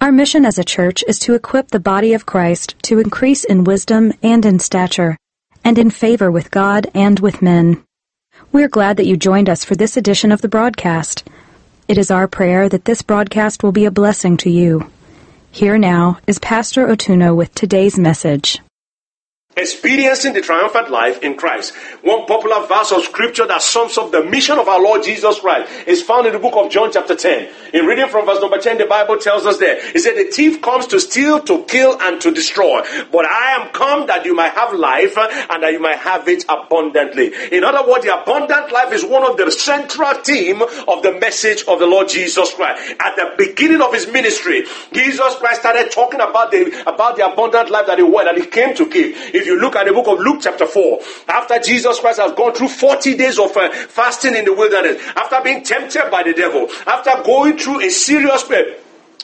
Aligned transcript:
Our 0.00 0.12
mission 0.12 0.46
as 0.46 0.60
a 0.60 0.64
church 0.64 1.02
is 1.08 1.18
to 1.20 1.34
equip 1.34 1.68
the 1.68 1.80
body 1.80 2.14
of 2.14 2.24
Christ 2.24 2.76
to 2.82 3.00
increase 3.00 3.42
in 3.42 3.64
wisdom 3.64 4.12
and 4.22 4.46
in 4.46 4.60
stature, 4.60 5.16
and 5.64 5.76
in 5.76 5.90
favor 5.90 6.30
with 6.30 6.52
God 6.52 6.86
and 6.94 7.18
with 7.18 7.42
men. 7.42 7.82
We're 8.52 8.68
glad 8.68 8.96
that 8.98 9.06
you 9.06 9.16
joined 9.16 9.48
us 9.48 9.64
for 9.64 9.74
this 9.74 9.96
edition 9.96 10.30
of 10.30 10.40
the 10.40 10.48
broadcast. 10.48 11.26
It 11.88 11.98
is 11.98 12.12
our 12.12 12.28
prayer 12.28 12.68
that 12.68 12.84
this 12.84 13.02
broadcast 13.02 13.64
will 13.64 13.72
be 13.72 13.86
a 13.86 13.90
blessing 13.90 14.36
to 14.38 14.50
you. 14.50 14.88
Here 15.50 15.78
now 15.78 16.18
is 16.28 16.38
Pastor 16.38 16.86
Otuno 16.86 17.34
with 17.34 17.52
today's 17.56 17.98
message. 17.98 18.60
Experiencing 19.58 20.34
the 20.34 20.40
triumphant 20.40 20.88
life 20.88 21.20
in 21.22 21.36
Christ. 21.36 21.74
One 22.02 22.26
popular 22.26 22.64
verse 22.66 22.92
of 22.92 23.02
scripture 23.02 23.46
that 23.46 23.60
sums 23.60 23.98
up 23.98 24.12
the 24.12 24.22
mission 24.22 24.56
of 24.56 24.68
our 24.68 24.80
Lord 24.80 25.02
Jesus 25.02 25.40
Christ 25.40 25.70
is 25.88 26.00
found 26.00 26.28
in 26.28 26.32
the 26.32 26.38
book 26.38 26.54
of 26.54 26.70
John, 26.70 26.92
chapter 26.92 27.16
10. 27.16 27.48
In 27.74 27.86
reading 27.86 28.08
from 28.08 28.24
verse 28.24 28.40
number 28.40 28.58
10, 28.58 28.78
the 28.78 28.86
Bible 28.86 29.18
tells 29.18 29.44
us 29.46 29.58
there, 29.58 29.76
it 29.76 29.98
said, 30.00 30.14
The 30.14 30.30
thief 30.30 30.62
comes 30.62 30.86
to 30.88 31.00
steal, 31.00 31.40
to 31.40 31.64
kill, 31.64 32.00
and 32.00 32.20
to 32.20 32.30
destroy. 32.30 32.82
But 33.10 33.26
I 33.26 33.56
am 33.60 33.70
come 33.70 34.06
that 34.06 34.24
you 34.24 34.34
might 34.34 34.52
have 34.52 34.72
life 34.72 35.18
and 35.18 35.62
that 35.62 35.72
you 35.72 35.80
might 35.80 35.98
have 35.98 36.28
it 36.28 36.44
abundantly. 36.48 37.32
In 37.50 37.64
other 37.64 37.88
words, 37.90 38.04
the 38.04 38.16
abundant 38.16 38.70
life 38.72 38.92
is 38.92 39.04
one 39.04 39.28
of 39.28 39.36
the 39.36 39.50
central 39.50 40.14
theme 40.14 40.62
of 40.62 41.02
the 41.02 41.18
message 41.20 41.64
of 41.66 41.80
the 41.80 41.86
Lord 41.86 42.08
Jesus 42.08 42.54
Christ. 42.54 42.94
At 43.00 43.16
the 43.16 43.34
beginning 43.36 43.82
of 43.82 43.92
his 43.92 44.06
ministry, 44.06 44.64
Jesus 44.92 45.34
Christ 45.36 45.60
started 45.60 45.90
talking 45.90 46.20
about 46.20 46.52
the 46.52 46.84
about 46.86 47.16
the 47.16 47.30
abundant 47.30 47.70
life 47.70 47.86
that 47.86 47.98
he 47.98 48.04
wanted, 48.04 48.36
that 48.36 48.44
he 48.44 48.46
came 48.46 48.74
to 48.76 48.86
give. 48.86 49.16
If 49.34 49.47
you 49.48 49.58
look 49.58 49.74
at 49.74 49.86
the 49.86 49.92
book 49.92 50.06
of 50.06 50.20
Luke, 50.20 50.38
chapter 50.42 50.66
4, 50.66 51.00
after 51.28 51.58
Jesus 51.58 51.98
Christ 51.98 52.20
has 52.20 52.32
gone 52.32 52.54
through 52.54 52.68
40 52.68 53.16
days 53.16 53.38
of 53.38 53.56
uh, 53.56 53.70
fasting 53.72 54.36
in 54.36 54.44
the 54.44 54.52
wilderness, 54.52 55.02
after 55.16 55.40
being 55.42 55.64
tempted 55.64 56.08
by 56.10 56.22
the 56.22 56.32
devil, 56.32 56.68
after 56.86 57.22
going 57.24 57.58
through 57.58 57.80
a 57.80 57.90
serious 57.90 58.44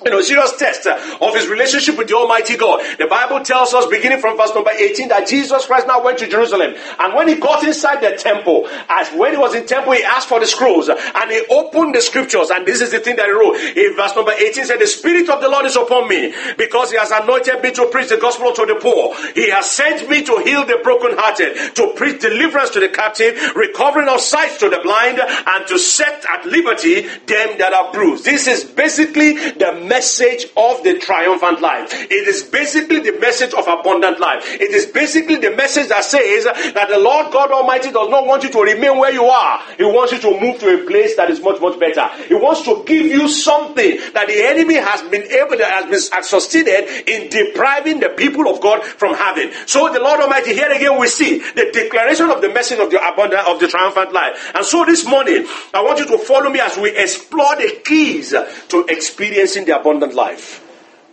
you 0.03 0.11
know, 0.11 0.21
serious 0.21 0.57
test 0.57 0.87
of 0.87 1.35
his 1.35 1.47
relationship 1.47 1.97
with 1.97 2.09
the 2.09 2.17
Almighty 2.17 2.57
God. 2.57 2.83
The 2.99 3.07
Bible 3.07 3.45
tells 3.45 3.73
us, 3.75 3.87
beginning 3.87 4.21
from 4.21 4.37
verse 4.37 4.53
number 4.55 4.71
18, 4.71 5.09
that 5.09 5.29
Jesus 5.29 5.67
Christ 5.67 5.87
now 5.87 6.03
went 6.03 6.19
to 6.19 6.29
Jerusalem. 6.29 6.75
And 6.99 7.15
when 7.15 7.29
he 7.29 7.37
got 7.37 7.63
inside 7.65 8.01
the 8.03 8.17
temple, 8.17 8.69
as 8.89 9.09
when 9.13 9.33
he 9.33 9.39
was 9.39 9.55
in 9.55 9.67
temple, 9.67 9.93
he 9.93 10.03
asked 10.03 10.29
for 10.29 10.41
the 10.41 10.47
scrolls 10.47 10.89
and 10.89 11.31
he 11.31 11.47
opened 11.49 11.95
the 11.95 12.01
scriptures. 12.01 12.51
And 12.51 12.67
this 12.67 12.81
is 12.81 12.91
the 12.91 12.99
thing 12.99 13.17
that 13.17 13.27
he 13.27 13.33
wrote. 13.33 13.55
In 13.55 13.95
verse 13.95 14.17
number 14.17 14.33
18 14.33 14.65
said, 14.65 14.81
The 14.81 14.87
Spirit 14.87 15.29
of 15.29 15.41
the 15.41 15.49
Lord 15.49 15.65
is 15.65 15.77
upon 15.77 16.09
me 16.09 16.35
because 16.59 16.91
he 16.91 16.99
has 16.99 17.13
anointed 17.13 17.63
me 17.63 17.71
to 17.73 17.87
preach 17.87 18.09
the 18.09 18.19
gospel 18.19 18.53
to 18.53 18.67
the 18.67 18.75
poor. 18.75 19.15
He 19.35 19.51
has 19.51 19.71
sent 19.71 20.09
me 20.11 20.25
to 20.25 20.39
heal 20.39 20.67
the 20.67 20.81
brokenhearted, 20.83 21.77
to 21.77 21.93
preach 21.95 22.21
deliverance 22.21 22.71
to 22.71 22.81
the 22.81 22.89
captive, 22.89 23.39
recovering 23.55 24.09
of 24.09 24.21
sight 24.21 24.59
to 24.59 24.69
the 24.69 24.81
blind, 24.83 25.21
and 25.21 25.67
to 25.69 25.79
set 25.79 26.25
at 26.29 26.45
liberty 26.47 27.03
them 27.03 27.59
that 27.59 27.73
are 27.73 27.93
bruised. 27.93 28.25
This 28.25 28.49
is 28.49 28.65
basically 28.65 29.35
the 29.35 29.85
message 29.95 30.47
of 30.57 30.83
the 30.83 30.99
triumphant 30.99 31.61
life. 31.61 31.87
It 32.11 32.27
is 32.27 32.43
basically 32.43 32.99
the 32.99 33.17
message 33.21 33.55
of 33.55 33.69
abundant 33.69 34.19
life. 34.19 34.43
It 34.61 34.73
is 34.73 34.87
basically 34.87 35.37
the 35.37 35.55
message 35.55 35.87
that 35.89 36.03
says 36.03 36.45
that 36.45 36.89
the 36.91 36.99
Lord 36.99 37.33
God 37.33 37.53
Almighty 37.53 37.93
does 37.93 38.11
not 38.11 38.27
want 38.27 38.43
you 38.43 38.51
to 38.51 38.61
remain 38.61 38.99
where 38.99 39.13
you 39.13 39.25
are. 39.27 39.61
He 39.79 39.85
wants 39.85 40.11
you 40.11 40.19
to 40.19 40.41
move 40.41 40.59
to 40.59 40.83
a 40.83 40.85
place 40.85 41.15
that 41.15 41.31
is 41.31 41.41
much, 41.41 41.61
much 41.61 41.79
better. 41.79 42.11
He 42.27 42.35
wants 42.35 42.63
to 42.63 42.83
give 42.85 43.07
you 43.07 43.29
something 43.29 44.01
that 44.15 44.27
the 44.27 44.39
enemy 44.43 44.75
has 44.75 45.03
been 45.03 45.31
able 45.31 45.57
to, 45.59 45.65
has 45.65 45.87
been 45.87 46.23
succeeded 46.25 47.09
in 47.09 47.31
depriving 47.31 48.01
the 48.01 48.11
people 48.11 48.51
of 48.51 48.61
God 48.61 48.83
from 48.83 49.15
having. 49.15 49.53
So 49.67 49.93
the 49.93 50.01
Lord 50.01 50.19
Almighty, 50.21 50.55
here 50.55 50.73
again 50.73 50.99
we 50.99 51.07
see 51.07 51.39
the 51.39 51.71
declaration 51.73 52.31
of 52.31 52.43
the 52.43 52.51
message 52.51 52.81
of 52.81 52.91
the 52.91 52.99
abundant, 52.99 53.47
of 53.47 53.61
the 53.61 53.69
triumphant 53.69 54.13
life. 54.13 54.51
And 54.55 54.67
so 54.67 54.85
this 54.85 55.07
morning, 55.07 55.47
I 55.73 55.83
want 55.87 56.01
you 56.01 56.07
to 56.07 56.19
follow 56.19 56.51
me 56.51 56.59
as 56.59 56.77
we 56.77 56.91
explore 56.91 57.55
the 57.55 57.79
keys 57.85 58.35
to 58.35 58.87
experiencing 58.89 59.67
the 59.67 59.74
abundant 59.79 60.15
life. 60.15 60.61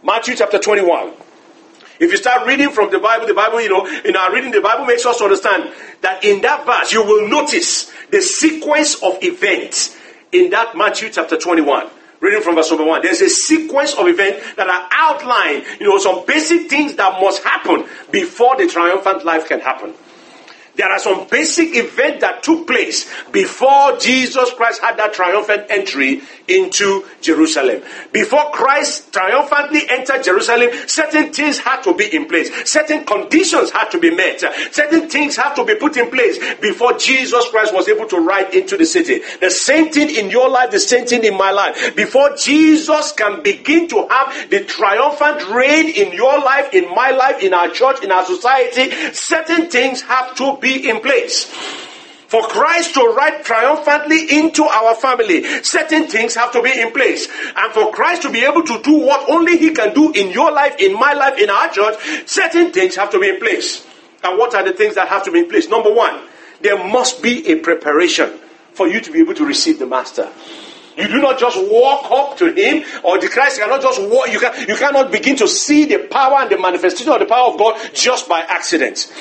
Matthew 0.04 0.36
chapter 0.36 0.60
21. 0.60 1.14
If 2.00 2.10
you 2.10 2.18
start 2.18 2.48
reading 2.48 2.72
from 2.72 2.90
the 2.90 3.00
Bible, 3.00 3.28
the 3.28 3.34
Bible, 3.34 3.62
you 3.62 3.70
know, 3.70 3.86
in 4.04 4.16
our 4.16 4.34
reading, 4.34 4.52
the 4.52 4.62
Bible 4.62 4.86
makes 4.86 5.06
us 5.06 5.22
understand 5.22 5.72
that 6.02 6.24
in 6.24 6.42
that 6.42 6.66
verse, 6.66 6.92
you 6.92 7.04
will 7.04 7.30
notice 7.30 7.92
the 8.10 8.22
sequence 8.22 8.96
of 9.04 9.22
events 9.22 9.96
in 10.32 10.50
that 10.50 10.76
Matthew 10.76 11.10
chapter 11.12 11.38
21 11.38 11.90
reading 12.22 12.42
from 12.42 12.56
verse 12.56 12.70
number 12.70 12.86
one. 12.86 13.02
There's 13.02 13.22
a 13.22 13.30
sequence 13.30 13.94
of 13.96 14.08
events 14.08 14.54
that 14.56 14.70
are 14.70 14.88
outlined, 14.92 15.66
you 15.80 15.88
know, 15.88 15.98
some 15.98 16.26
basic 16.26 16.70
things 16.70 16.96
that 16.96 17.20
must 17.20 17.44
happen 17.44 17.86
before 18.12 18.56
the 18.58 18.68
triumphant 18.68 19.26
life 19.26 19.48
can 19.48 19.60
happen. 19.60 19.94
There 20.76 20.90
are 20.90 21.00
some 21.00 21.28
basic 21.30 21.76
events 21.76 22.22
that 22.22 22.44
took 22.44 22.66
place 22.66 23.10
before 23.32 23.98
Jesus 23.98 24.54
Christ 24.54 24.82
had 24.82 24.98
that 24.98 25.14
triumphant 25.14 25.66
entry 25.70 26.22
into 26.48 27.06
Jerusalem. 27.22 27.82
Before 28.12 28.52
Christ 28.52 29.12
triumphantly 29.12 29.82
entered 29.90 30.24
Jerusalem, 30.24 30.70
certain 30.88 31.34
things 31.34 31.60
had 31.60 31.82
to 31.84 31.94
be 31.94 32.14
in 32.16 32.26
place. 32.26 32.70
Certain 32.70 33.06
conditions 33.06 33.72
had 33.72 33.90
to 33.92 34.00
be 34.00 34.14
met. 34.16 34.40
Certain 34.72 35.10
things 35.10 35.36
had 35.36 35.56
to 35.56 35.66
be 35.66 35.76
put 35.76 35.98
in 35.98 36.10
place 36.10 36.38
before 36.56 36.98
Jesus 36.98 37.50
Christ 37.50 37.74
was 37.74 37.88
able 37.88 38.08
to 38.08 38.20
ride 38.20 38.54
into 38.54 38.78
the 38.78 38.86
city. 38.86 39.22
The 39.40 39.52
same 39.52 39.92
thing 39.92 40.10
in 40.10 40.30
your 40.30 40.50
life, 40.50 40.72
the 40.72 40.80
same 40.80 41.06
thing 41.06 41.24
in 41.24 41.38
my 41.38 41.52
life. 41.52 41.96
Before 41.96 42.36
Jesus 42.36 43.12
can 43.12 43.44
begin 43.44 43.88
to 43.90 44.08
have 44.08 44.50
the 44.50 44.64
triumphant 44.64 45.50
reign 45.50 45.90
in 45.90 46.14
your 46.14 46.40
life, 46.40 46.74
in 46.74 46.90
my 46.96 47.12
life, 47.12 47.42
in 47.44 47.54
our 47.54 47.70
church, 47.70 48.04
in 48.04 48.12
our 48.12 48.26
society, 48.26 48.92
certain 49.14 49.70
things 49.70 50.02
have 50.02 50.36
to 50.36 50.58
be 50.62 50.90
in 50.90 51.02
place. 51.02 51.46
For 52.32 52.44
Christ 52.44 52.94
to 52.94 53.02
ride 53.02 53.44
triumphantly 53.44 54.38
into 54.40 54.64
our 54.64 54.96
family, 54.96 55.44
certain 55.64 56.08
things 56.08 56.34
have 56.36 56.54
to 56.54 56.62
be 56.62 56.72
in 56.80 56.94
place. 56.94 57.28
And 57.58 57.74
for 57.74 57.92
Christ 57.92 58.22
to 58.22 58.32
be 58.32 58.46
able 58.46 58.64
to 58.64 58.82
do 58.82 58.94
what 58.94 59.30
only 59.30 59.58
He 59.58 59.72
can 59.72 59.94
do 59.94 60.14
in 60.14 60.32
your 60.32 60.50
life, 60.50 60.78
in 60.80 60.94
my 60.94 61.12
life, 61.12 61.38
in 61.38 61.50
our 61.50 61.68
church, 61.68 61.98
certain 62.26 62.72
things 62.72 62.96
have 62.96 63.10
to 63.10 63.20
be 63.20 63.28
in 63.28 63.40
place. 63.42 63.86
And 64.24 64.40
what 64.40 64.56
are 64.56 64.64
the 64.64 64.72
things 64.72 64.96
that 64.96 65.10
have 65.10 65.26
to 65.26 65.32
be 65.32 65.40
in 65.40 65.50
place? 65.50 65.68
Number 65.68 65.94
one, 65.94 66.22
there 66.62 66.78
must 66.78 67.22
be 67.22 67.52
a 67.52 67.60
preparation 67.60 68.40
for 68.72 68.88
you 68.88 69.02
to 69.02 69.12
be 69.12 69.20
able 69.20 69.34
to 69.34 69.46
receive 69.46 69.80
the 69.80 69.86
Master. 69.86 70.30
You 70.98 71.08
do 71.08 71.22
not 71.22 71.40
just 71.40 71.58
walk 71.70 72.12
up 72.12 72.38
to 72.38 72.52
him, 72.52 72.84
or 73.04 73.20
the 73.20 73.28
Christ 73.28 73.60
cannot 73.60 73.82
just 73.82 74.02
walk. 74.02 74.32
You, 74.32 74.40
can, 74.40 74.68
you 74.68 74.76
cannot 74.76 75.12
begin 75.12 75.36
to 75.38 75.48
see 75.48 75.86
the 75.86 76.00
power 76.00 76.40
and 76.40 76.50
the 76.50 76.58
manifestation 76.58 77.12
of 77.12 77.20
the 77.20 77.26
power 77.26 77.52
of 77.52 77.58
God 77.58 77.80
just 77.94 78.28
by 78.28 78.42
accident. 78.42 79.12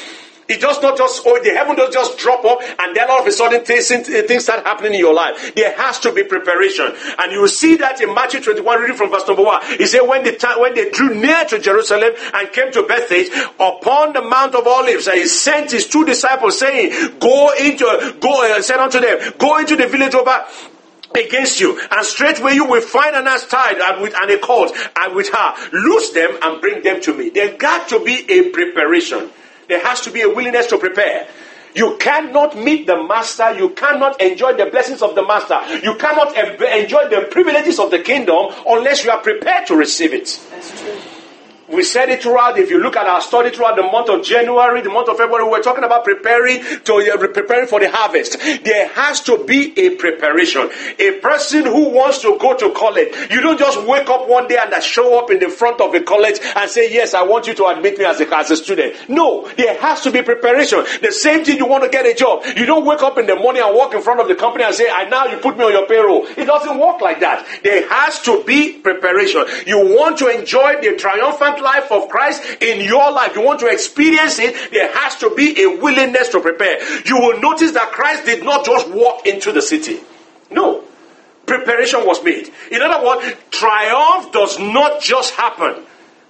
It 0.50 0.60
does 0.60 0.82
not 0.82 0.98
just, 0.98 1.22
oh, 1.24 1.40
the 1.42 1.50
heaven 1.50 1.76
does 1.76 1.94
just 1.94 2.18
drop 2.18 2.44
up 2.44 2.60
and 2.78 2.96
then 2.96 3.08
all 3.08 3.20
of 3.20 3.26
a 3.26 3.32
sudden 3.32 3.64
things, 3.64 3.88
things 3.88 4.42
start 4.42 4.66
happening 4.66 4.94
in 4.94 5.00
your 5.00 5.14
life. 5.14 5.54
There 5.54 5.72
has 5.76 6.00
to 6.00 6.12
be 6.12 6.24
preparation. 6.24 6.92
And 7.18 7.32
you 7.32 7.46
see 7.46 7.76
that 7.76 8.00
in 8.00 8.12
Matthew 8.14 8.40
21, 8.40 8.80
reading 8.80 8.96
from 8.96 9.10
verse 9.10 9.26
number 9.28 9.44
1. 9.44 9.78
He 9.78 9.86
said, 9.86 10.00
when, 10.00 10.24
the, 10.24 10.36
when 10.58 10.74
they 10.74 10.90
drew 10.90 11.14
near 11.14 11.44
to 11.46 11.58
Jerusalem 11.58 12.12
and 12.34 12.52
came 12.52 12.72
to 12.72 12.82
Bethphage, 12.82 13.30
upon 13.60 14.12
the 14.12 14.22
Mount 14.22 14.54
of 14.56 14.66
Olives, 14.66 15.08
he 15.08 15.26
sent 15.26 15.70
his 15.70 15.86
two 15.86 16.04
disciples 16.04 16.58
saying, 16.58 17.18
go 17.20 17.52
into, 17.54 18.16
go, 18.20 18.56
uh, 18.56 18.60
said 18.60 18.80
unto 18.80 18.98
them, 18.98 19.32
go 19.38 19.58
into 19.58 19.76
the 19.76 19.86
village 19.86 20.14
over 20.14 20.44
against 21.14 21.60
you, 21.60 21.80
and 21.90 22.06
straightway 22.06 22.54
you 22.54 22.64
will 22.64 22.80
find 22.80 23.16
an 23.16 23.26
ass 23.26 23.46
tied 23.46 23.78
and 23.78 24.02
with 24.02 24.14
and 24.14 24.30
a 24.30 24.38
colt 24.38 24.72
and 24.96 25.14
with 25.14 25.28
her. 25.28 25.54
Loose 25.72 26.10
them 26.10 26.30
and 26.42 26.60
bring 26.60 26.82
them 26.82 27.00
to 27.02 27.14
me. 27.14 27.30
There 27.30 27.56
got 27.56 27.88
to 27.90 28.02
be 28.02 28.30
a 28.30 28.50
preparation. 28.50 29.30
There 29.70 29.80
has 29.84 30.00
to 30.00 30.10
be 30.10 30.22
a 30.22 30.28
willingness 30.28 30.66
to 30.66 30.78
prepare. 30.78 31.28
You 31.76 31.96
cannot 32.00 32.58
meet 32.58 32.88
the 32.88 33.04
master. 33.04 33.54
You 33.56 33.70
cannot 33.70 34.20
enjoy 34.20 34.54
the 34.56 34.66
blessings 34.66 35.00
of 35.00 35.14
the 35.14 35.24
master. 35.24 35.60
You 35.78 35.94
cannot 35.94 36.36
enjoy 36.36 37.08
the 37.08 37.28
privileges 37.30 37.78
of 37.78 37.92
the 37.92 38.00
kingdom 38.00 38.48
unless 38.66 39.04
you 39.04 39.12
are 39.12 39.20
prepared 39.20 39.68
to 39.68 39.76
receive 39.76 40.12
it. 40.12 40.40
That's 40.50 40.82
true. 40.82 40.98
We 41.70 41.82
said 41.84 42.08
it 42.08 42.22
throughout. 42.22 42.58
If 42.58 42.70
you 42.70 42.78
look 42.78 42.96
at 42.96 43.06
our 43.06 43.20
study 43.20 43.50
throughout 43.50 43.76
the 43.76 43.82
month 43.82 44.08
of 44.08 44.24
January, 44.24 44.80
the 44.80 44.90
month 44.90 45.08
of 45.08 45.16
February, 45.16 45.44
we 45.44 45.50
we're 45.50 45.62
talking 45.62 45.84
about 45.84 46.04
preparing 46.04 46.62
to 46.84 46.94
uh, 46.94 47.16
preparing 47.16 47.66
for 47.68 47.80
the 47.80 47.90
harvest. 47.90 48.38
There 48.64 48.88
has 48.88 49.20
to 49.22 49.44
be 49.44 49.78
a 49.78 49.96
preparation. 49.96 50.70
A 50.98 51.20
person 51.20 51.64
who 51.64 51.90
wants 51.90 52.20
to 52.22 52.36
go 52.38 52.56
to 52.56 52.72
college, 52.72 53.08
you 53.30 53.40
don't 53.40 53.58
just 53.58 53.84
wake 53.86 54.08
up 54.08 54.28
one 54.28 54.48
day 54.48 54.58
and 54.60 54.82
show 54.82 55.18
up 55.18 55.30
in 55.30 55.38
the 55.38 55.48
front 55.48 55.80
of 55.80 55.92
the 55.92 56.00
college 56.00 56.38
and 56.56 56.70
say, 56.70 56.92
"Yes, 56.92 57.14
I 57.14 57.22
want 57.22 57.46
you 57.46 57.54
to 57.54 57.66
admit 57.66 57.98
me 57.98 58.04
as 58.04 58.20
a 58.20 58.36
as 58.36 58.50
a 58.50 58.56
student." 58.56 59.08
No, 59.08 59.48
there 59.56 59.78
has 59.78 60.00
to 60.02 60.10
be 60.10 60.22
preparation. 60.22 60.84
The 61.02 61.12
same 61.12 61.44
thing 61.44 61.58
you 61.58 61.66
want 61.66 61.84
to 61.84 61.90
get 61.90 62.06
a 62.06 62.14
job. 62.14 62.44
You 62.56 62.66
don't 62.66 62.84
wake 62.84 63.02
up 63.02 63.18
in 63.18 63.26
the 63.26 63.36
morning 63.36 63.62
and 63.62 63.74
walk 63.74 63.94
in 63.94 64.02
front 64.02 64.20
of 64.20 64.28
the 64.28 64.34
company 64.34 64.64
and 64.64 64.74
say, 64.74 64.88
"I 64.90 65.08
now 65.08 65.26
you 65.26 65.36
put 65.38 65.56
me 65.56 65.64
on 65.64 65.72
your 65.72 65.86
payroll." 65.86 66.26
It 66.36 66.46
doesn't 66.46 66.78
work 66.78 67.00
like 67.00 67.20
that. 67.20 67.46
There 67.62 67.88
has 67.88 68.20
to 68.22 68.42
be 68.44 68.72
preparation. 68.72 69.44
You 69.66 69.78
want 69.96 70.18
to 70.18 70.28
enjoy 70.28 70.80
the 70.80 70.96
triumphant 70.96 71.59
life 71.60 71.90
of 71.90 72.08
Christ 72.08 72.42
in 72.60 72.80
your 72.80 73.10
life, 73.12 73.34
you 73.34 73.42
want 73.42 73.60
to 73.60 73.66
experience 73.66 74.38
it, 74.38 74.70
there 74.72 74.92
has 74.92 75.16
to 75.16 75.34
be 75.34 75.62
a 75.62 75.80
willingness 75.80 76.28
to 76.30 76.40
prepare. 76.40 76.80
You 77.04 77.16
will 77.20 77.40
notice 77.40 77.72
that 77.72 77.92
Christ 77.92 78.24
did 78.24 78.44
not 78.44 78.64
just 78.64 78.88
walk 78.90 79.26
into 79.26 79.52
the 79.52 79.62
city. 79.62 80.00
No. 80.50 80.84
Preparation 81.46 82.06
was 82.06 82.22
made. 82.22 82.50
In 82.70 82.80
other 82.82 83.04
words, 83.04 83.36
triumph 83.50 84.32
does 84.32 84.58
not 84.58 85.02
just 85.02 85.34
happen. 85.34 85.84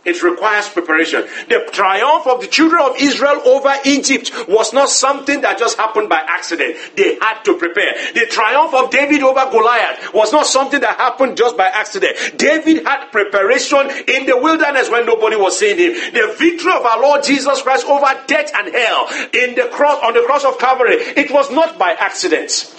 It 0.04 0.22
requires 0.22 0.68
preparation. 0.68 1.22
The 1.48 1.68
triumph 1.72 2.26
of 2.26 2.40
the 2.40 2.46
children 2.46 2.82
of 2.82 2.96
Israel 2.98 3.40
over 3.44 3.74
Egypt 3.84 4.32
was 4.48 4.72
not 4.72 4.88
something 4.88 5.42
that 5.42 5.58
just 5.58 5.76
happened 5.76 6.08
by 6.08 6.24
accident. 6.26 6.76
They 6.96 7.18
had 7.20 7.42
to 7.44 7.58
prepare. 7.58 7.92
The 8.14 8.26
triumph 8.30 8.72
of 8.72 8.90
David 8.90 9.22
over 9.22 9.50
Goliath 9.50 10.14
was 10.14 10.32
not 10.32 10.46
something 10.46 10.80
that 10.80 10.96
happened 10.96 11.36
just 11.36 11.56
by 11.56 11.66
accident. 11.66 12.16
David 12.38 12.86
had 12.86 13.10
preparation 13.12 13.90
in 14.08 14.24
the 14.24 14.38
wilderness 14.40 14.88
when 14.88 15.04
nobody 15.04 15.36
was 15.36 15.58
seeing 15.58 15.76
him. 15.76 15.92
The 16.14 16.34
victory 16.38 16.72
of 16.72 16.84
our 16.86 17.00
Lord 17.00 17.22
Jesus 17.22 17.60
Christ 17.60 17.86
over 17.86 18.08
death 18.26 18.50
and 18.54 18.74
hell 18.74 19.08
in 19.34 19.54
the 19.54 19.68
cross 19.70 20.02
on 20.02 20.14
the 20.14 20.22
cross 20.22 20.44
of 20.44 20.58
Calvary, 20.58 20.96
it 20.96 21.30
was 21.30 21.50
not 21.50 21.78
by 21.78 21.92
accident. 21.92 22.74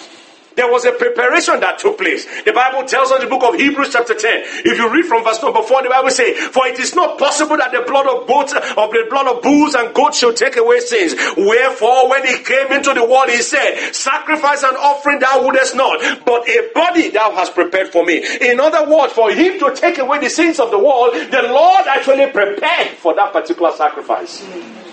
There 0.56 0.70
was 0.70 0.86
a 0.86 0.92
preparation 0.92 1.60
that 1.62 1.80
took 1.80 1.98
place. 1.98 2.26
The 2.44 2.52
Bible 2.52 2.88
tells 2.88 3.12
us 3.12 3.24
in 3.24 3.30
the 3.30 3.34
book 3.34 3.44
of 3.44 3.60
Hebrews 3.60 3.94
chapter 3.94 4.14
10. 4.14 4.68
If 4.68 4.78
you 4.78 4.92
read 4.92 5.06
from 5.06 5.24
verse 5.24 5.42
number 5.42 5.62
4, 5.62 5.84
the 5.84 5.90
Bible 5.90 6.12
says, 6.12 6.38
For 6.52 6.68
it 6.68 6.78
is 6.80 6.94
not 6.94 7.18
possible 7.18 7.58
that 7.58 7.72
the 7.72 7.82
blood 7.82 8.08
of 8.08 8.28
goats, 8.28 8.54
of 8.54 8.92
the 8.92 9.08
blood 9.10 9.28
of 9.28 9.42
bulls 9.42 9.76
and 9.76 9.94
goats 9.94 10.20
should 10.20 10.36
take 10.36 10.58
away 10.58 10.80
sins. 10.80 11.16
Wherefore, 11.38 12.10
when 12.10 12.26
he 12.26 12.44
came 12.44 12.72
into 12.72 12.94
the 12.94 13.04
world, 13.04 13.30
he 13.30 13.42
said, 13.42 13.94
Sacrifice 13.94 14.64
and 14.64 14.76
offering 14.78 15.20
thou 15.20 15.44
wouldest 15.44 15.76
not, 15.76 16.26
but 16.26 16.48
a 16.50 16.70
body 16.74 17.10
thou 17.10 17.32
hast 17.32 17.56
prepared 17.56 17.90
for 17.90 18.06
me. 18.06 18.24
In 18.42 18.60
other 18.60 18.90
words, 18.90 19.14
for 19.14 19.32
him 19.32 19.60
to 19.60 19.74
take 19.76 20.00
away 20.00 20.20
the 20.20 20.30
sins 20.30 20.60
of 20.60 20.72
the 20.72 20.80
world, 20.80 21.14
the 21.14 21.44
Lord 21.44 21.88
actually 21.88 22.30
prepared 22.32 22.90
for 22.98 23.16
that 23.16 23.32
particular 23.32 23.72
sacrifice. 23.72 24.42
Mm. 24.44 24.91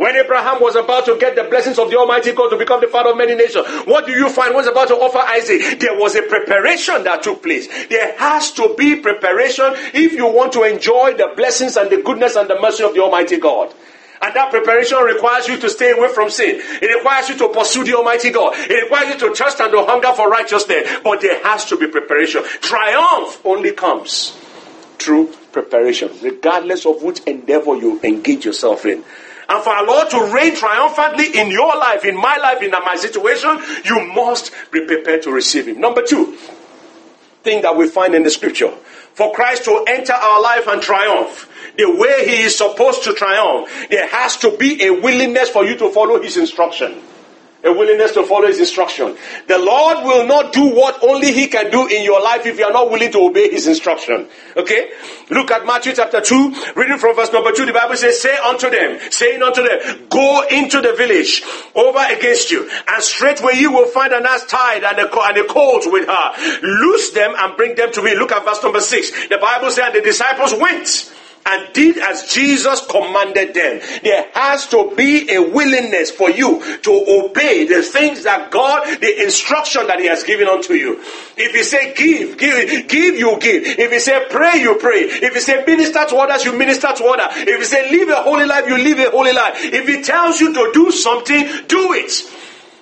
When 0.00 0.16
Abraham 0.16 0.62
was 0.62 0.76
about 0.76 1.04
to 1.04 1.18
get 1.18 1.36
the 1.36 1.44
blessings 1.44 1.78
of 1.78 1.90
the 1.90 1.98
Almighty 1.98 2.32
God 2.32 2.48
to 2.48 2.56
become 2.56 2.80
the 2.80 2.86
father 2.86 3.10
of 3.10 3.18
many 3.18 3.34
nations, 3.34 3.66
what 3.84 4.06
do 4.06 4.12
you 4.12 4.30
find? 4.30 4.54
Was 4.54 4.66
about 4.66 4.88
to 4.88 4.94
offer 4.94 5.18
Isaac. 5.18 5.78
There 5.78 5.92
was 5.94 6.16
a 6.16 6.22
preparation 6.22 7.04
that 7.04 7.22
took 7.22 7.42
place. 7.42 7.68
There 7.88 8.16
has 8.16 8.50
to 8.52 8.74
be 8.78 8.96
preparation 8.96 9.66
if 9.92 10.14
you 10.14 10.26
want 10.26 10.54
to 10.54 10.62
enjoy 10.62 11.12
the 11.18 11.34
blessings 11.36 11.76
and 11.76 11.90
the 11.90 12.00
goodness 12.00 12.36
and 12.36 12.48
the 12.48 12.58
mercy 12.58 12.82
of 12.82 12.94
the 12.94 13.00
Almighty 13.00 13.36
God. 13.36 13.74
And 14.22 14.34
that 14.34 14.50
preparation 14.50 14.96
requires 15.00 15.48
you 15.48 15.58
to 15.58 15.68
stay 15.68 15.90
away 15.90 16.08
from 16.08 16.30
sin. 16.30 16.62
It 16.80 16.96
requires 16.96 17.28
you 17.28 17.36
to 17.36 17.50
pursue 17.50 17.84
the 17.84 17.98
Almighty 17.98 18.30
God. 18.30 18.54
It 18.56 18.84
requires 18.84 19.12
you 19.12 19.28
to 19.28 19.34
trust 19.34 19.60
and 19.60 19.70
to 19.70 19.84
hunger 19.84 20.14
for 20.14 20.30
righteousness. 20.30 20.88
But 21.04 21.20
there 21.20 21.44
has 21.44 21.66
to 21.66 21.76
be 21.76 21.88
preparation. 21.88 22.42
Triumph 22.62 23.44
only 23.44 23.72
comes 23.72 24.34
through 24.98 25.34
preparation, 25.52 26.08
regardless 26.22 26.86
of 26.86 27.02
which 27.02 27.20
endeavor 27.24 27.76
you 27.76 28.00
engage 28.02 28.46
yourself 28.46 28.86
in 28.86 29.04
and 29.50 29.64
for 29.64 29.70
our 29.70 29.84
Lord 29.84 30.08
to 30.10 30.32
reign 30.32 30.54
triumphantly 30.54 31.36
in 31.36 31.50
your 31.50 31.76
life, 31.76 32.04
in 32.04 32.16
my 32.16 32.36
life, 32.36 32.62
in 32.62 32.70
my 32.70 32.94
situation, 32.94 33.58
you 33.84 34.12
must 34.14 34.52
be 34.70 34.86
prepared 34.86 35.22
to 35.22 35.32
receive 35.32 35.66
Him. 35.66 35.80
Number 35.80 36.02
two 36.02 36.36
thing 37.42 37.62
that 37.62 37.76
we 37.76 37.88
find 37.88 38.14
in 38.14 38.22
the 38.22 38.30
scripture 38.30 38.70
for 39.14 39.32
Christ 39.32 39.64
to 39.64 39.84
enter 39.88 40.12
our 40.12 40.40
life 40.40 40.68
and 40.68 40.80
triumph 40.80 41.50
the 41.76 41.90
way 41.90 42.28
He 42.28 42.42
is 42.42 42.56
supposed 42.56 43.02
to 43.04 43.12
triumph, 43.12 43.68
there 43.90 44.06
has 44.06 44.36
to 44.38 44.56
be 44.56 44.84
a 44.84 44.90
willingness 44.90 45.48
for 45.48 45.64
you 45.64 45.76
to 45.78 45.90
follow 45.90 46.22
His 46.22 46.36
instruction 46.36 47.02
a 47.64 47.72
willingness 47.72 48.12
to 48.12 48.24
follow 48.24 48.46
his 48.46 48.58
instruction. 48.58 49.16
The 49.46 49.58
Lord 49.58 50.04
will 50.04 50.26
not 50.26 50.52
do 50.52 50.74
what 50.74 51.02
only 51.02 51.32
he 51.32 51.46
can 51.46 51.70
do 51.70 51.86
in 51.86 52.04
your 52.04 52.22
life 52.22 52.46
if 52.46 52.58
you 52.58 52.64
are 52.64 52.72
not 52.72 52.90
willing 52.90 53.12
to 53.12 53.18
obey 53.18 53.50
his 53.50 53.66
instruction. 53.66 54.28
Okay? 54.56 54.90
Look 55.30 55.50
at 55.50 55.66
Matthew 55.66 55.92
chapter 55.94 56.20
2, 56.20 56.72
reading 56.76 56.98
from 56.98 57.16
verse 57.16 57.32
number 57.32 57.52
2. 57.52 57.66
The 57.66 57.72
Bible 57.72 57.96
says, 57.96 58.20
Say 58.20 58.36
unto 58.36 58.70
them, 58.70 58.98
saying 59.10 59.42
unto 59.42 59.62
them, 59.62 60.06
Go 60.08 60.46
into 60.50 60.80
the 60.80 60.94
village 60.94 61.42
over 61.74 62.00
against 62.10 62.50
you, 62.50 62.68
and 62.88 63.02
straightway 63.02 63.54
you 63.56 63.72
will 63.72 63.86
find 63.86 64.12
an 64.12 64.26
ass 64.26 64.46
tied 64.46 64.84
and 64.84 64.98
a, 64.98 65.20
and 65.20 65.38
a 65.38 65.44
colt 65.44 65.84
with 65.86 66.08
her. 66.08 66.60
Loose 66.62 67.10
them 67.10 67.34
and 67.36 67.56
bring 67.56 67.74
them 67.76 67.92
to 67.92 68.02
me. 68.02 68.14
Look 68.14 68.32
at 68.32 68.44
verse 68.44 68.62
number 68.62 68.80
6. 68.80 69.28
The 69.28 69.38
Bible 69.38 69.70
says, 69.70 69.92
the 69.92 70.00
disciples 70.00 70.54
went 70.54 71.12
and 71.46 71.72
did 71.72 71.98
as 71.98 72.32
Jesus 72.32 72.86
commanded 72.86 73.54
them. 73.54 73.80
There 74.02 74.28
has 74.34 74.66
to 74.68 74.94
be 74.96 75.32
a 75.34 75.40
willingness 75.40 76.10
for 76.10 76.30
you 76.30 76.60
to 76.82 76.90
obey 77.08 77.66
the 77.66 77.82
things 77.82 78.24
that 78.24 78.50
God, 78.50 79.00
the 79.00 79.22
instruction 79.22 79.86
that 79.86 80.00
He 80.00 80.06
has 80.06 80.22
given 80.22 80.48
unto 80.48 80.74
you. 80.74 81.00
If 81.36 81.54
He 81.54 81.62
say 81.62 81.94
give, 81.94 82.38
give, 82.38 82.88
give, 82.88 83.16
you 83.16 83.38
give. 83.40 83.64
If 83.64 83.90
He 83.90 83.98
say 83.98 84.26
pray, 84.30 84.60
you 84.60 84.76
pray. 84.76 85.00
If 85.00 85.34
He 85.34 85.40
say 85.40 85.64
minister 85.64 86.04
to 86.06 86.16
others, 86.16 86.44
you 86.44 86.56
minister 86.56 86.88
to 86.94 87.04
others. 87.04 87.36
If 87.48 87.58
He 87.58 87.64
say 87.64 87.90
live 87.90 88.08
a 88.10 88.22
holy 88.22 88.46
life, 88.46 88.66
you 88.66 88.76
live 88.76 88.98
a 88.98 89.10
holy 89.10 89.32
life. 89.32 89.54
If 89.64 89.88
He 89.88 90.02
tells 90.02 90.40
you 90.40 90.52
to 90.52 90.70
do 90.74 90.90
something, 90.90 91.46
do 91.66 91.92
it. 91.94 92.12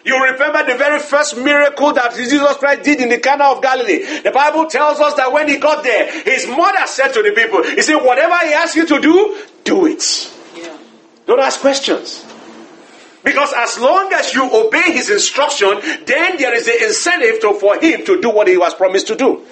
You 0.08 0.24
remember 0.24 0.64
the 0.64 0.78
very 0.78 1.00
first 1.00 1.36
miracle 1.36 1.92
that 1.92 2.14
Jesus 2.14 2.56
Christ 2.56 2.82
did 2.82 3.02
in 3.02 3.10
the 3.10 3.18
Cana 3.18 3.44
of 3.44 3.60
Galilee. 3.60 4.22
The 4.22 4.30
Bible 4.30 4.64
tells 4.64 5.00
us 5.00 5.12
that 5.14 5.30
when 5.30 5.46
he 5.48 5.58
got 5.58 5.84
there, 5.84 6.10
his 6.22 6.46
mother 6.46 6.86
said 6.86 7.12
to 7.12 7.22
the 7.22 7.32
people, 7.32 7.62
He 7.62 7.82
said, 7.82 7.96
Whatever 7.96 8.34
he 8.46 8.54
asks 8.54 8.74
you 8.74 8.86
to 8.86 9.00
do, 9.02 9.36
do 9.64 9.84
it. 9.84 10.32
Yeah. 10.56 10.74
Don't 11.26 11.40
ask 11.40 11.60
questions. 11.60 12.24
Because 13.22 13.52
as 13.54 13.78
long 13.78 14.10
as 14.14 14.32
you 14.32 14.48
obey 14.50 14.92
his 14.92 15.10
instruction, 15.10 15.78
then 16.06 16.38
there 16.38 16.54
is 16.54 16.66
an 16.68 16.76
incentive 16.84 17.40
to, 17.42 17.52
for 17.60 17.78
him 17.78 18.06
to 18.06 18.18
do 18.18 18.30
what 18.30 18.48
he 18.48 18.56
was 18.56 18.72
promised 18.72 19.08
to 19.08 19.14
do. 19.14 19.44